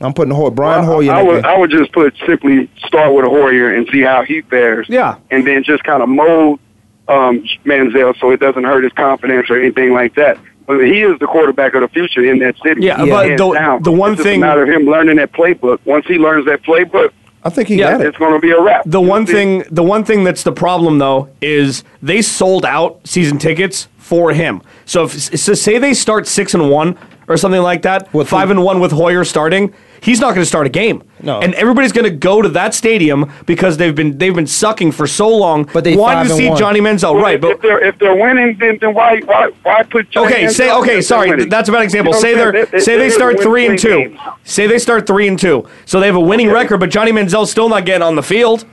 [0.00, 1.12] I'm putting Hoyer, Brian Hoyer.
[1.12, 1.44] I, in that would game.
[1.52, 4.86] I would just put simply start with a Hoyer and see how he fares.
[4.88, 5.18] Yeah.
[5.30, 6.60] And then just kind of mold
[7.08, 10.38] um, Manziel so it doesn't hurt his confidence or anything like that.
[10.66, 12.82] But he is the quarterback of the future in that city.
[12.82, 13.82] Yeah, but the- down.
[13.82, 15.78] the one it's just thing- a matter of him learning that playbook.
[15.84, 17.12] Once he learns that playbook,
[17.44, 18.06] I think he Yeah, got it.
[18.08, 18.82] it's going to be a wrap.
[18.86, 19.32] The one See?
[19.34, 24.32] thing, the one thing that's the problem though is they sold out season tickets for
[24.32, 24.62] him.
[24.86, 26.96] So if so say they start six and one
[27.28, 28.52] or something like that, With five who?
[28.52, 29.72] and one with Hoyer starting,
[30.04, 31.02] he's not going to start a game.
[31.22, 31.40] No.
[31.40, 35.06] and everybody's going to go to that stadium because they've been they've been sucking for
[35.06, 35.68] so long.
[35.72, 36.58] But they wanted to see one.
[36.58, 37.36] Johnny Manziel, Well, right?
[37.36, 40.48] if, But if they're if they're winning, then, then why why why put Johnny Okay,
[40.48, 41.00] say okay.
[41.00, 41.48] Sorry, winning?
[41.48, 42.12] that's a bad example.
[42.12, 43.88] You know say what I'm they're say they they're start three and two.
[44.10, 44.20] games.
[44.44, 45.66] Say they start three and two.
[45.86, 46.54] So they have a winning Okay.
[46.54, 48.66] record, but Johnny Manziel's still not getting on the field.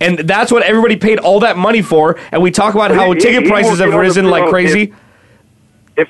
[0.00, 2.18] And that's what everybody paid all that money for.
[2.30, 4.30] And we talk about how He- ticket he prices won't have get on the risen
[4.30, 4.82] like crazy.
[4.82, 4.90] If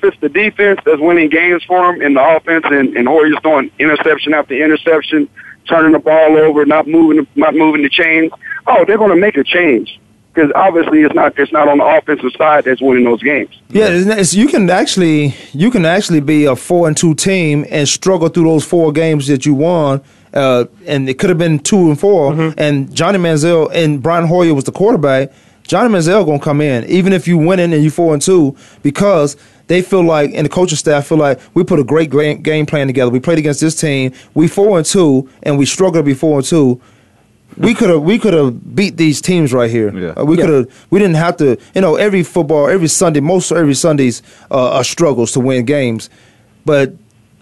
[0.03, 3.71] it's the defense that's winning games for him in the offense, and, and Hoyer's throwing
[3.79, 5.29] interception after interception,
[5.67, 8.31] turning the ball over, not moving, not moving the chains,
[8.67, 9.99] oh, they're going to make a change
[10.37, 13.49] because obviously it's not it's not on the offensive side that's winning those games.
[13.69, 17.65] Yeah, it's, it's, you can actually you can actually be a four and two team
[17.69, 21.59] and struggle through those four games that you won, uh, and it could have been
[21.59, 22.59] two and 4 Mm-hmm.
[22.59, 25.31] And Johnny Manziel and Brian Hoyer was the quarterback.
[25.63, 29.35] Johnny Manziel gonna come in even if you winning and you four and two because
[29.67, 32.87] they feel like and the coaching staff feel like we put a great game plan
[32.87, 33.11] together.
[33.11, 34.13] We played against this team.
[34.33, 36.81] We four and two and we struggle to be four and two.
[37.57, 39.95] We could have we could have beat these teams right here.
[39.95, 40.09] Yeah.
[40.09, 43.51] Uh, we could have we didn't have to you know every football every Sunday most
[43.51, 46.09] every Sundays uh, are struggles to win games,
[46.65, 46.93] but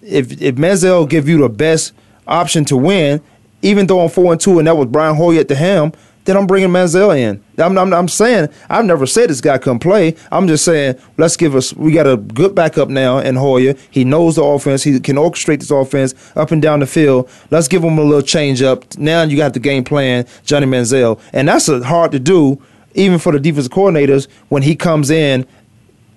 [0.01, 1.93] if if Manziel give you the best
[2.27, 3.21] option to win,
[3.61, 5.93] even though I'm four and two and that was Brian Hoyer at the helm,
[6.25, 7.43] then I'm bringing Manziel in.
[7.57, 10.15] I'm, I'm, I'm saying I've never said this guy couldn't play.
[10.31, 11.73] I'm just saying let's give us.
[11.73, 13.75] We got a good backup now in Hoyer.
[13.91, 14.83] He knows the offense.
[14.83, 17.29] He can orchestrate this offense up and down the field.
[17.51, 18.97] Let's give him a little change up.
[18.97, 22.61] Now you got the game plan, Johnny Manziel, and that's hard to do
[22.95, 25.45] even for the defensive coordinators when he comes in.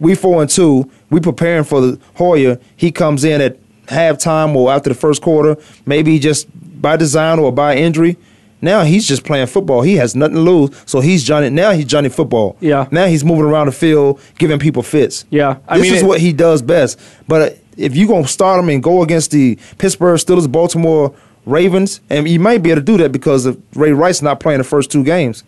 [0.01, 0.91] We four and two.
[1.11, 2.59] We preparing for the Hoyer.
[2.77, 5.57] He comes in at halftime or after the first quarter,
[5.87, 6.47] maybe just
[6.81, 8.17] by design or by injury.
[8.61, 9.83] Now he's just playing football.
[9.83, 11.49] He has nothing to lose, so he's Johnny.
[11.51, 12.57] Now he's Johnny Football.
[12.61, 12.89] Yeah.
[12.91, 15.25] Now he's moving around the field, giving people fits.
[15.31, 16.99] Yeah, I this mean, is it- what he does best.
[17.29, 21.15] But if you're gonna start him and go against the Pittsburgh Steelers, Baltimore
[21.47, 24.59] Ravens, and you might be able to do that because of Ray Rice not playing
[24.59, 25.45] the first two games.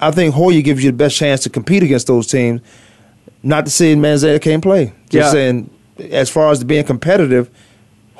[0.00, 2.60] I think Hoyer gives you the best chance to compete against those teams.
[3.42, 4.92] Not to say Manziel can't play.
[5.10, 5.30] Just Yeah.
[5.32, 5.70] saying,
[6.10, 7.50] as far as being competitive,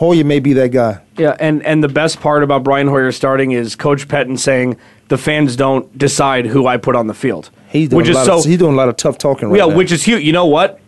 [0.00, 0.98] Hoyer may be that guy.
[1.18, 4.78] Yeah, and and the best part about Brian Hoyer starting is Coach Pettine saying
[5.08, 7.50] the fans don't decide who I put on the field.
[7.68, 9.50] He's doing which a is lot so of, he's doing a lot of tough talking
[9.50, 9.66] right now.
[9.66, 9.76] yeah, now.
[9.76, 10.22] which is huge.
[10.22, 10.80] You know what?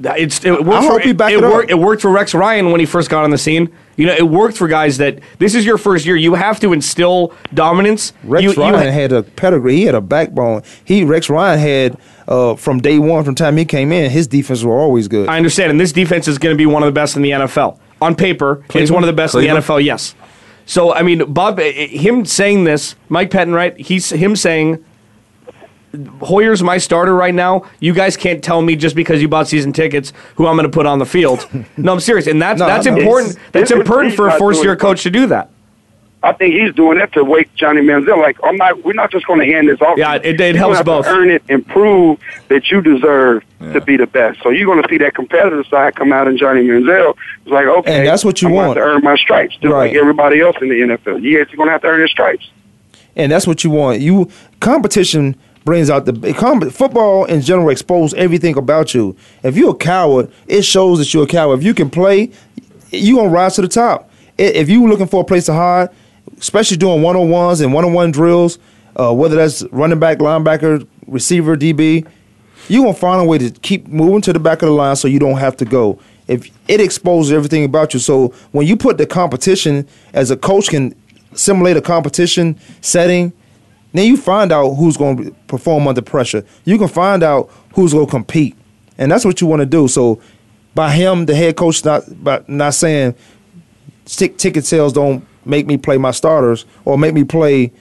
[0.00, 1.50] It's it worked I for hope you back it up.
[1.50, 3.74] worked, it worked for Rex Ryan when he first got on the scene.
[3.96, 6.16] You know, it worked for guys that this is your first year.
[6.16, 8.12] You have to instill dominance.
[8.22, 9.76] Rex you, you Ryan ha- had a pedigree.
[9.76, 10.62] He had a backbone.
[10.84, 11.98] He Rex Ryan had
[12.28, 15.28] uh, from day one, from time he came in, his defense were always good.
[15.28, 17.30] I understand, and this defense is going to be one of the best in the
[17.30, 17.78] NFL.
[18.00, 18.94] On paper, it's Cleveland?
[18.94, 19.58] one of the best Cleveland?
[19.58, 19.84] in the NFL.
[19.84, 20.14] Yes.
[20.66, 23.76] So I mean, Bob, eh, him saying this, Mike Pettine, right?
[23.78, 24.84] He's him saying.
[26.20, 27.62] Hoyer's my starter right now.
[27.80, 30.74] You guys can't tell me just because you bought season tickets who I'm going to
[30.74, 31.48] put on the field.
[31.78, 32.98] no, I'm serious, and that's No, that's I know.
[32.98, 33.36] important.
[33.52, 35.50] That's important for a not first year coach to do that.
[36.22, 38.18] I think he's doing that to wake Johnny Manziel.
[38.20, 38.82] Like, I'm not.
[38.84, 39.96] We're not just going to hand this off.
[39.98, 41.06] Yeah, it- it You're helps have to both.
[41.06, 44.42] earn it and prove that you deserve to be the best.
[44.42, 47.14] So you're going to see that competitive side come out in Johnny Manziel.
[47.42, 48.66] It's like, okay, And that's what you I'm want.
[48.68, 49.92] have to earn my stripes, just Right.
[49.92, 51.18] like everybody else in the NFL.
[51.22, 52.50] Yes, you're going to have to earn your stripes.
[53.16, 54.00] and that's what you want.
[54.00, 54.28] You
[54.60, 59.14] competition brings out the football in general expose everything about you.
[59.42, 61.58] If you're a coward, it shows that you're a coward.
[61.58, 62.30] If you can play,
[62.90, 64.08] you gonna rise to the top.
[64.38, 65.88] If you're looking for a place to hide,
[66.38, 68.58] especially doing one on ones and one on one drills,
[68.96, 72.06] uh, whether that's running back, linebacker, receiver, DB,
[72.68, 75.08] you gonna find a way to keep moving to the back of the line so
[75.08, 75.98] you don't have to go.
[76.26, 80.68] If it exposes everything about you, so when you put the competition as a coach
[80.68, 80.94] can
[81.34, 83.32] simulate a competition setting,
[83.92, 86.44] then you find out who's going to perform under pressure.
[86.64, 88.56] You can find out who's going to compete,
[88.98, 89.88] and that's what you want to do.
[89.88, 90.20] So,
[90.74, 93.14] by him, the head coach, not by not saying
[94.04, 97.72] stick ticket sales don't make me play my starters or make me play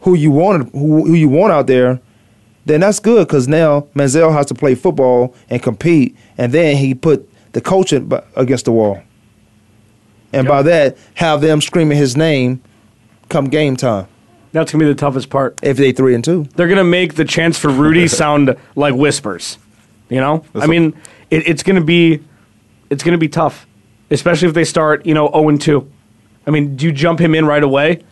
[0.00, 2.00] who you want who, who you want out there,
[2.64, 6.94] then that's good because now Manziel has to play football and compete, and then he
[6.94, 9.00] put the coach in- against the wall,
[10.32, 12.60] and by that have them screaming his name
[13.28, 14.06] come game time.
[14.52, 15.58] That's gonna be the toughest part.
[15.62, 19.58] If they three and two, They're gonna make the chance for Rudy sound like whispers.
[20.08, 20.94] You know, I mean,
[21.30, 22.22] it, it's gonna be,
[22.90, 23.66] it's gonna be tough,
[24.10, 25.90] especially if they start, you know, zero and two.
[26.46, 28.02] I mean, do you jump him in right away?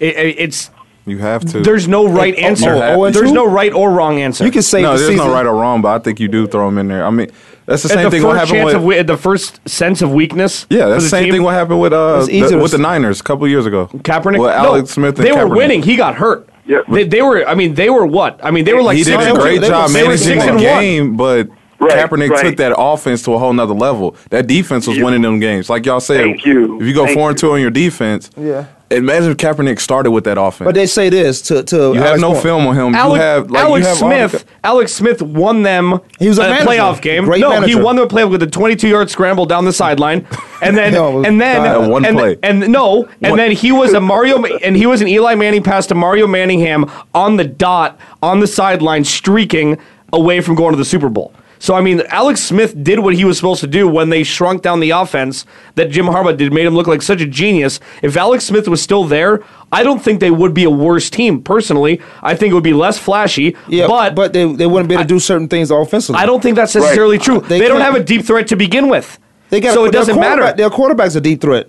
[0.00, 0.70] It, it- it's
[1.06, 1.60] You have to.
[1.60, 2.74] there's no right oh, answer.
[2.74, 3.34] oh, there's two?
[3.34, 4.44] no right or wrong answer.
[4.44, 5.26] you can say no, the there's season.
[5.26, 7.04] no right or wrong, but I think you do throw him in there.
[7.04, 7.30] I mean,
[7.66, 8.22] that's the same the thing.
[8.22, 10.66] first What happened with of we- the first sense of weakness.
[10.68, 11.42] yeah, for that's the same team, thing.
[11.44, 13.88] What happened with uh the- with the Niners a couple years ago?
[13.92, 14.38] Kaepernick.
[14.38, 15.18] With no, Alex Smith.
[15.18, 15.56] And they were Kaepernick.
[15.56, 15.82] winning.
[15.82, 16.48] He got hurt.
[16.66, 16.82] Yeah.
[16.88, 17.44] They, they were.
[17.48, 18.38] I mean, they were what?
[18.44, 19.60] I mean, they were like he did a great two.
[19.62, 21.48] They were- job managing the game, but
[21.82, 22.44] Right, Kaepernick right.
[22.44, 24.16] took that offense to a whole nother level.
[24.30, 25.68] That defense was You- winning them games.
[25.68, 26.80] Like y'all said, Thank you.
[26.80, 27.48] if you go Thank four and you.
[27.48, 28.64] two on your defense, Yeah.
[28.90, 30.66] imagine if Kaepernick started with that offense.
[30.66, 32.42] But they say this to to you have no point.
[32.42, 32.94] film on him.
[32.94, 34.44] Alex, you have like, Alex you have all the- Smith.
[34.64, 35.98] Alex Smith won them.
[36.18, 36.66] He was a manager.
[36.66, 37.24] playoff game.
[37.24, 40.26] Great no, he won the playoff with a 22-yard scramble down the sideline,
[40.62, 41.90] and then No, and then bad.
[41.90, 42.36] One and, play.
[42.42, 45.62] and no, and One- then he was a Mario and he was an Eli Manning
[45.62, 49.78] pass to Mario Manningham on the dot on the sideline, streaking
[50.12, 51.32] away from going to the Super Bowl.
[51.62, 54.62] So I mean, Alex Smith did what he was supposed to do when they shrunk
[54.62, 55.46] down the offense
[55.76, 57.78] that Jim Harbaugh did, made him look like such a genius.
[58.02, 61.40] If Alex Smith was still there, I don't think they would be a worse team.
[61.40, 63.54] Personally, I think it would be less flashy.
[63.68, 66.20] Yeah, but but they they wouldn't be able to do certain things offensively.
[66.20, 67.24] I don't think that's necessarily Right.
[67.24, 67.40] true.
[67.42, 69.20] They They, don't have a deep threat to begin with.
[69.50, 70.52] They got so it doesn't matter.
[70.54, 71.68] Their quarterback's a deep threat.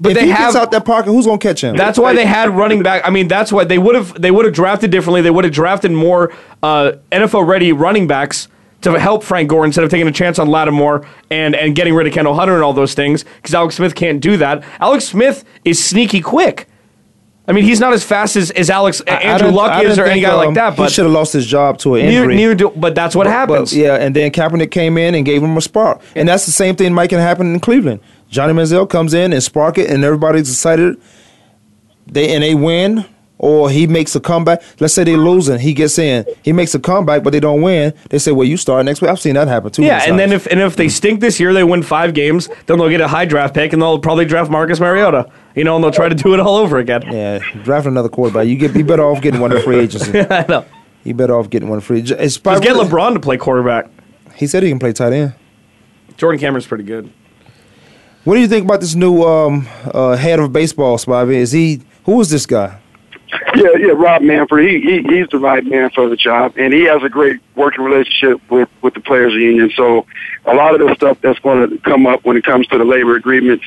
[0.00, 1.76] But if they he have gets out that pocket, who's gonna catch him?
[1.76, 3.02] That's why they had running back.
[3.04, 5.22] I mean, that's why they would have they would have drafted differently.
[5.22, 8.46] They would have drafted more uh, NFL ready running backs
[8.82, 12.06] to help Frank Gore instead of taking a chance on Lattimore and and getting rid
[12.06, 14.62] of Kendall Hunter and all those things because Alex Smith can't do that.
[14.80, 16.68] Alex Smith is sneaky quick.
[17.46, 20.20] I mean, he's not as fast as, as Alex I- Andrew Luck is or any
[20.20, 20.74] guy like um, that.
[20.74, 22.36] he But should have lost his job to an injury.
[22.36, 23.70] neither do, but that's what But- happens.
[23.72, 26.52] But, yeah, and then Kaepernick came in and gave him a spark, and that's the
[26.52, 28.00] same thing might can happen in Cleveland.
[28.28, 30.96] Johnny Manziel comes in and spark it, and everybody's excited.
[32.06, 33.06] They and they win,
[33.38, 34.62] or he makes a comeback.
[34.80, 37.94] Let's say they're losing, he gets in, he makes a comeback, but they don't win.
[38.10, 39.82] They say, "Well, you start next week." I've seen that happen too.
[39.84, 42.78] Yeah, and then if and if they stink this year, they win five games, then
[42.78, 45.30] they'll get a high draft pick, and they'll probably draft Marcus Mariota.
[45.54, 47.02] You know, and they'll try to do it all over again.
[47.10, 48.46] yeah, draft another quarterback.
[48.46, 50.20] You get be better off getting one free agency.
[50.30, 50.64] I know.
[51.04, 52.00] You better off getting one free.
[52.00, 53.86] It's Just probably- get LeBron to play quarterback.
[54.34, 55.34] He said he can play tight end.
[56.16, 57.10] Jordan Cameron's pretty good.
[58.24, 61.34] What do you think about this new um, uh, head of baseball, Spivey?
[61.36, 62.78] Is he who is this guy?
[63.54, 64.68] Yeah, yeah, Rob Manfred.
[64.68, 67.84] He, he he's the right man for the job, and he has a great working
[67.84, 69.70] relationship with with the players' union.
[69.76, 70.06] So,
[70.46, 72.84] a lot of the stuff that's going to come up when it comes to the
[72.84, 73.64] labor agreements,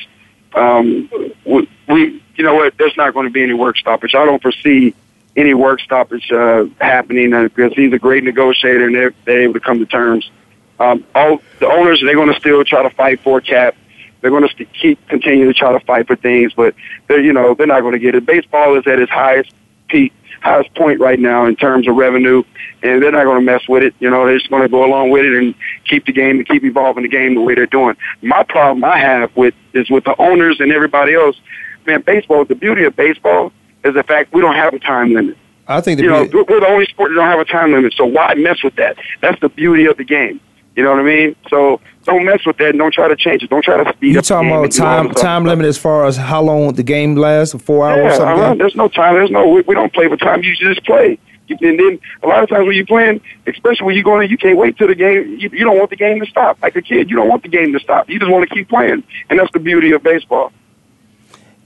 [0.54, 1.08] um,
[1.44, 2.76] we, we you know what?
[2.78, 4.14] There's not going to be any work stoppage.
[4.14, 4.94] I don't foresee
[5.36, 9.54] any work stoppage uh, happening uh, because he's a great negotiator, and they're, they're able
[9.54, 10.30] to come to terms.
[10.78, 13.76] Um, all the owners they're going to still try to fight for cap.
[14.22, 16.74] They're going to keep continue to try to fight for things, but
[17.08, 18.24] they're you know they're not going to get it.
[18.24, 19.52] Baseball is at its highest
[19.88, 22.44] peak, highest point right now in terms of revenue,
[22.82, 23.94] and they're not going to mess with it.
[23.98, 25.54] You know, they're just going to go along with it and
[25.84, 27.96] keep the game and keep evolving the game the way they're doing.
[28.22, 31.36] My problem I have with is with the owners and everybody else.
[31.84, 32.44] Man, baseball.
[32.44, 33.52] The beauty of baseball
[33.84, 35.36] is the fact we don't have a time limit.
[35.66, 37.72] I think the You know, beauty- we're the only sport that don't have a time
[37.72, 37.92] limit.
[37.96, 38.96] So why mess with that?
[39.20, 40.38] That's the beauty of the game.
[40.76, 41.36] You know what I mean?
[41.50, 42.70] So don't mess with that.
[42.70, 43.50] and Don't try to change it.
[43.50, 44.24] Don't try to speed you up.
[44.24, 47.54] the talking game about time time limit as far as how long the game lasts?
[47.62, 48.42] Four hours, Yeah, something.
[48.44, 48.54] uh-huh.
[48.54, 49.14] there's no time.
[49.14, 49.48] There's no.
[49.48, 50.42] We, we don't play for time.
[50.42, 51.18] You just play.
[51.48, 54.38] You- And then a lot of times when you're playing, especially when you're going, you
[54.38, 55.36] can't wait till the game.
[55.38, 56.56] You, you don't want the game to stop.
[56.62, 58.08] Like a kid, you don't want the game to stop.
[58.08, 60.52] You just want to keep playing, and that's the beauty of baseball.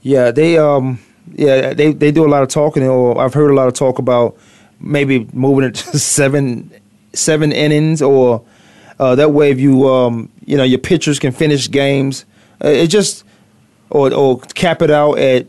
[0.01, 0.99] Yeah, they um
[1.33, 3.99] yeah, they they do a lot of talking or I've heard a lot of talk
[3.99, 4.37] about
[4.79, 6.71] maybe moving it to seven
[7.13, 8.43] seven innings or
[8.99, 12.25] uh, that way if you um you know your pitchers can finish games.
[12.63, 13.23] Uh, it just
[13.89, 15.45] or or cap it out at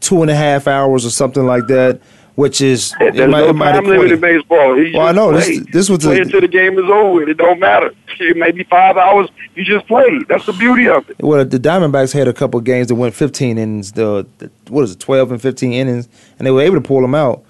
[0.00, 2.00] two and a half hours or something like that,
[2.36, 4.78] which is it There's might- no time limit in baseball.
[4.82, 5.58] You Well, I know play.
[5.58, 7.28] this this was play until the game is over.
[7.28, 7.92] It don't matter.
[8.20, 9.28] It may be five hours.
[9.54, 10.06] You just play.
[10.28, 11.16] That's the beauty of it.
[11.20, 13.92] Well, the Diamondbacks had a couple of games that went 15 innings.
[13.92, 16.08] The, the what is it, 12 and 15 innings,
[16.38, 17.42] and they were able to pull them out.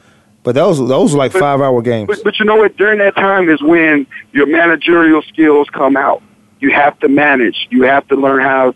[0.42, 2.08] But those those were like But- five hour games.
[2.08, 2.76] But, but you know what?
[2.76, 6.22] During that time is when your managerial skills come out.
[6.60, 7.68] You have to manage.
[7.70, 8.74] You have to learn how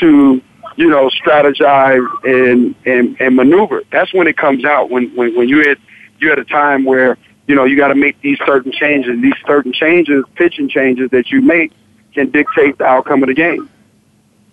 [0.00, 0.42] to,
[0.76, 3.82] you know, strategize and and, and maneuver.
[3.90, 4.90] That's when it comes out.
[4.90, 5.78] When when when you at
[6.20, 9.20] you at a time where you know you got to make these certain changes.
[9.20, 11.72] These certain changes, pitching changes that you make,
[12.14, 13.68] can dictate the outcome of the game.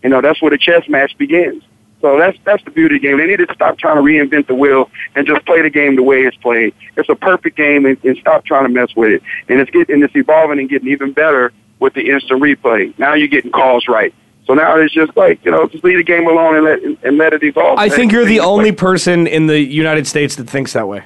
[0.04, 1.64] You know, that's where the chess match begins.
[2.02, 3.18] So that's that's the beauty of the game.
[3.18, 6.04] They need to stop trying to reinvent the wheel and just play the game the
[6.04, 6.76] way it's played.
[6.96, 9.24] It's a perfect game, and, and stop trying to mess with it.
[9.50, 12.98] And it's getting, it's evolving and getting even better with the instant replay.
[13.00, 14.14] Now you're getting calls right.
[14.46, 17.18] So now it's just like you know, just leave the game alone and let and
[17.18, 17.80] let it evolve.
[17.80, 21.04] I think you're the only person in the United States that thinks that way.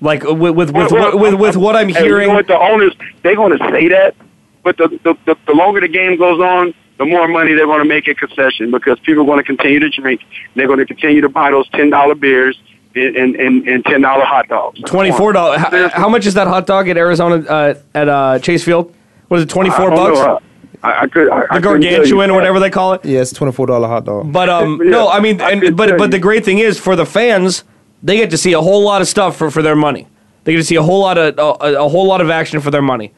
[0.00, 2.22] Like with with with, Well, well, with, with what I'm hearing.
[2.22, 4.14] You know what the owners they're going to say that,
[4.62, 7.82] but the, the the the longer the game goes on, the more money they're going
[7.82, 10.20] to make a concession because people are going to continue to drink.
[10.54, 12.60] They're going to continue to buy those ten dollar beers
[12.94, 14.80] and and and, and ten dollar hot dogs.
[14.82, 15.60] Twenty four dollars.
[15.60, 18.94] How, how much is that hot dog at Arizona uh, at uh, Chase Field?
[19.28, 19.48] What is it?
[19.48, 20.18] Twenty I four bucks.
[20.18, 20.40] know.
[20.82, 21.28] I, I could.
[21.30, 23.04] I, the I couldn't tell you gargantuan or whatever they call it.
[23.04, 24.32] Yeah, it's twenty four dollar hot dog.
[24.32, 26.96] But um, Yeah, no, I mean, and, could but but the great thing is for
[26.96, 27.64] the fans,
[28.02, 30.06] they get to see a whole lot of stuff for, for their money.
[30.44, 32.70] They get to see a whole lot of a, a whole lot of action for
[32.70, 33.12] their money.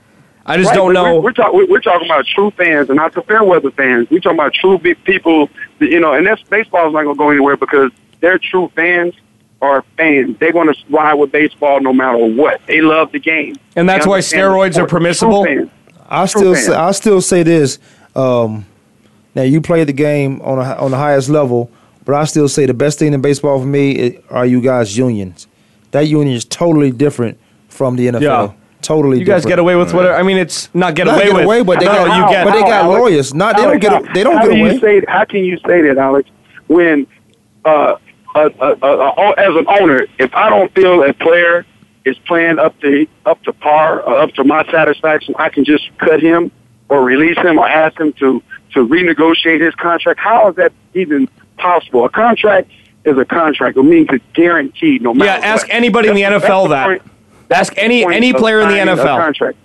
[0.51, 1.14] I just Right, don't know.
[1.16, 4.09] We're, we're, talk, we're, we're talking about true fans and not the fair weather fans.
[4.11, 5.48] We're talking about true big people,
[5.78, 7.90] that, you know, and that's baseball's not going to go anywhere because
[8.20, 9.14] they're true fans
[9.62, 10.36] are fans.
[10.38, 12.61] They're going to ride with baseball no matter what.
[12.66, 13.57] They love the game.
[13.76, 15.46] And that's why steroids are permissible?
[16.09, 17.78] I still say, I still say this.
[18.16, 18.66] Um,
[19.34, 21.70] now you play the game on a, on the highest level,
[22.05, 24.96] but I still say the best thing in baseball for me i- are you guys
[24.98, 25.46] unions.
[25.92, 27.38] That union is totally different
[27.68, 28.20] from the NFL.
[28.22, 28.53] Yeah.
[28.83, 29.18] Totally.
[29.18, 29.49] you guys different.
[29.53, 30.14] get away with whatever.
[30.14, 31.45] I mean, it's not get Not away get with.
[31.45, 32.45] away, but they No, got- you get.
[32.45, 33.01] but they got Alex?
[33.01, 33.35] lawyers.
[33.35, 34.78] Not they don't Alex, get how- they don't how get do you away.
[34.81, 36.28] Say, how can you say that, Alex?
[36.68, 37.07] When
[37.64, 37.97] uh,
[38.35, 41.66] uh, uh, uh, uh, as an owner, if I don't feel a player
[42.05, 45.91] is playing up to up to par or up to my satisfaction, I can just
[45.99, 46.51] cut him
[46.89, 48.43] or release him or ask him to
[48.74, 50.20] to renegotiate his contract.
[50.20, 51.28] How is that even
[51.59, 52.05] possible?
[52.05, 52.70] A contract
[53.05, 53.76] is a contract.
[53.76, 55.41] It means it's guaranteed no matter.
[55.41, 55.74] Yeah, ask what.
[55.76, 57.03] anybody in the NFL that's the that.
[57.51, 59.18] Point- Ask any point any player in the signing NFL.
[59.18, 59.59] contract.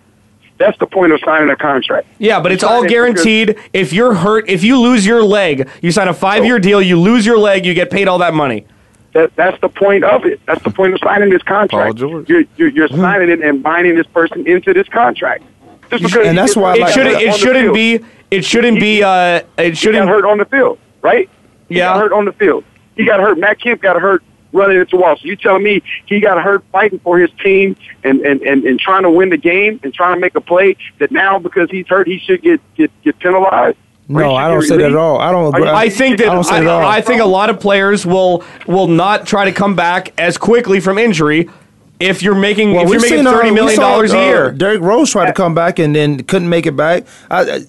[0.57, 2.07] That's the point of signing a contract.
[2.17, 3.57] Yeah, but it's You sign all it guaranteed.
[3.73, 6.81] If you're hurt, if you lose your leg, you sign a five year deal.
[6.81, 8.65] You lose your leg, you get paid all that money.
[9.13, 10.39] That, that's the point of it.
[10.45, 11.95] That's the point of signing this Paul contract.
[11.97, 12.29] George.
[12.29, 15.43] You're, you're, you're signing it and binding this person into this contract.
[15.89, 17.21] Just because and that's why It like- shouldn't.
[17.21, 17.99] It shouldn't be.
[18.31, 19.03] It shouldn't be.
[19.03, 20.07] Uh, it He got shouldn't.
[20.09, 21.29] hurt on the field, right?
[21.69, 21.93] He Yeah.
[21.93, 22.63] got hurt on the field.
[22.97, 23.37] He got hurt.
[23.37, 24.23] Matt Kemp got hurt
[24.55, 25.21] running into walls.
[25.21, 28.79] So you telling me he got hurt fighting for his team and, and, and, and
[28.79, 31.87] trying to win the game and trying to make a play that now because he's
[31.87, 33.77] hurt he should get get, get penalized?
[34.07, 35.19] No, I don't say that at all.
[35.19, 35.45] I don't.
[35.45, 35.69] You- agree.
[35.69, 36.87] I think that I don't say I, that at all.
[36.87, 40.79] I think a lot of players will will not try to come back as quickly
[40.79, 41.49] from injury
[41.99, 44.25] if you're making if you're making seen, uh, thirty we million saw, dollars a uh,
[44.25, 44.51] year.
[44.51, 47.05] Derrick Rose tried to come back and then couldn't make it back.
[47.31, 47.59] I, I,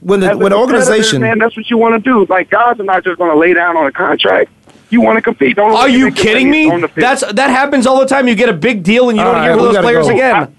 [0.00, 2.26] when the when the organization, man, that's what you want to do.
[2.26, 4.50] Like guys are not just going to lay down on a contract.
[4.92, 5.56] You want to compete.
[5.56, 6.70] Don't Are you kidding me?
[6.70, 7.02] on the field.
[7.02, 8.28] That's that happens all the time.
[8.28, 10.12] You get a big deal and you don't All hear from those players go.
[10.12, 10.54] again.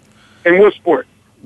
[0.45, 1.05] in what sport?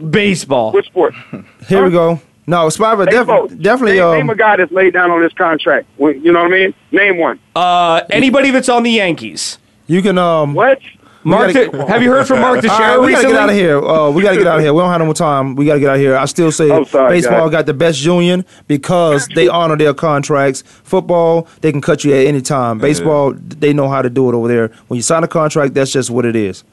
[0.10, 0.72] Baseball.
[0.72, 1.14] What sport?
[1.68, 2.22] here we go.
[2.50, 3.62] No, Spider Name def- both.
[3.62, 3.98] definitely.
[3.98, 5.86] Name, um, name a guy that's laid down on this contract.
[6.00, 6.74] You know what I mean?
[6.94, 7.40] Name one.
[7.54, 9.58] Uh, anybody that's on the Yankees.
[9.88, 10.54] you can um.
[10.54, 10.80] What?
[11.28, 13.34] Mark, gotta- Te- have you heard from Mark All right, Teixeira we gotta recently?
[13.34, 13.80] get out of here.
[13.84, 14.74] Uh, we gotta get out of here.
[14.74, 15.56] We don't have no more time.
[15.56, 16.16] We gotta get out of here.
[16.16, 17.52] I still say sorry, baseball guys.
[17.52, 20.62] got the best union because they honor their contracts.
[20.84, 22.80] Football, they can cut you at any time.
[22.80, 24.72] Baseball, they know how to do it over there.
[24.88, 26.64] When you sign a contract, that's just what it is.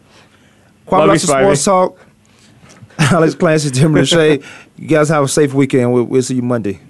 [0.87, 1.99] Kwamie Love you, Sports Talk.
[2.99, 4.43] Alex Clancy, Tim Richey.
[4.77, 5.93] You guys have a safe weekend.
[5.93, 6.81] We'll, we'll see you Monday.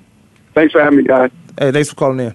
[0.55, 1.31] Thanks for having me, guys.
[1.59, 2.35] Hey, thanks for calling in.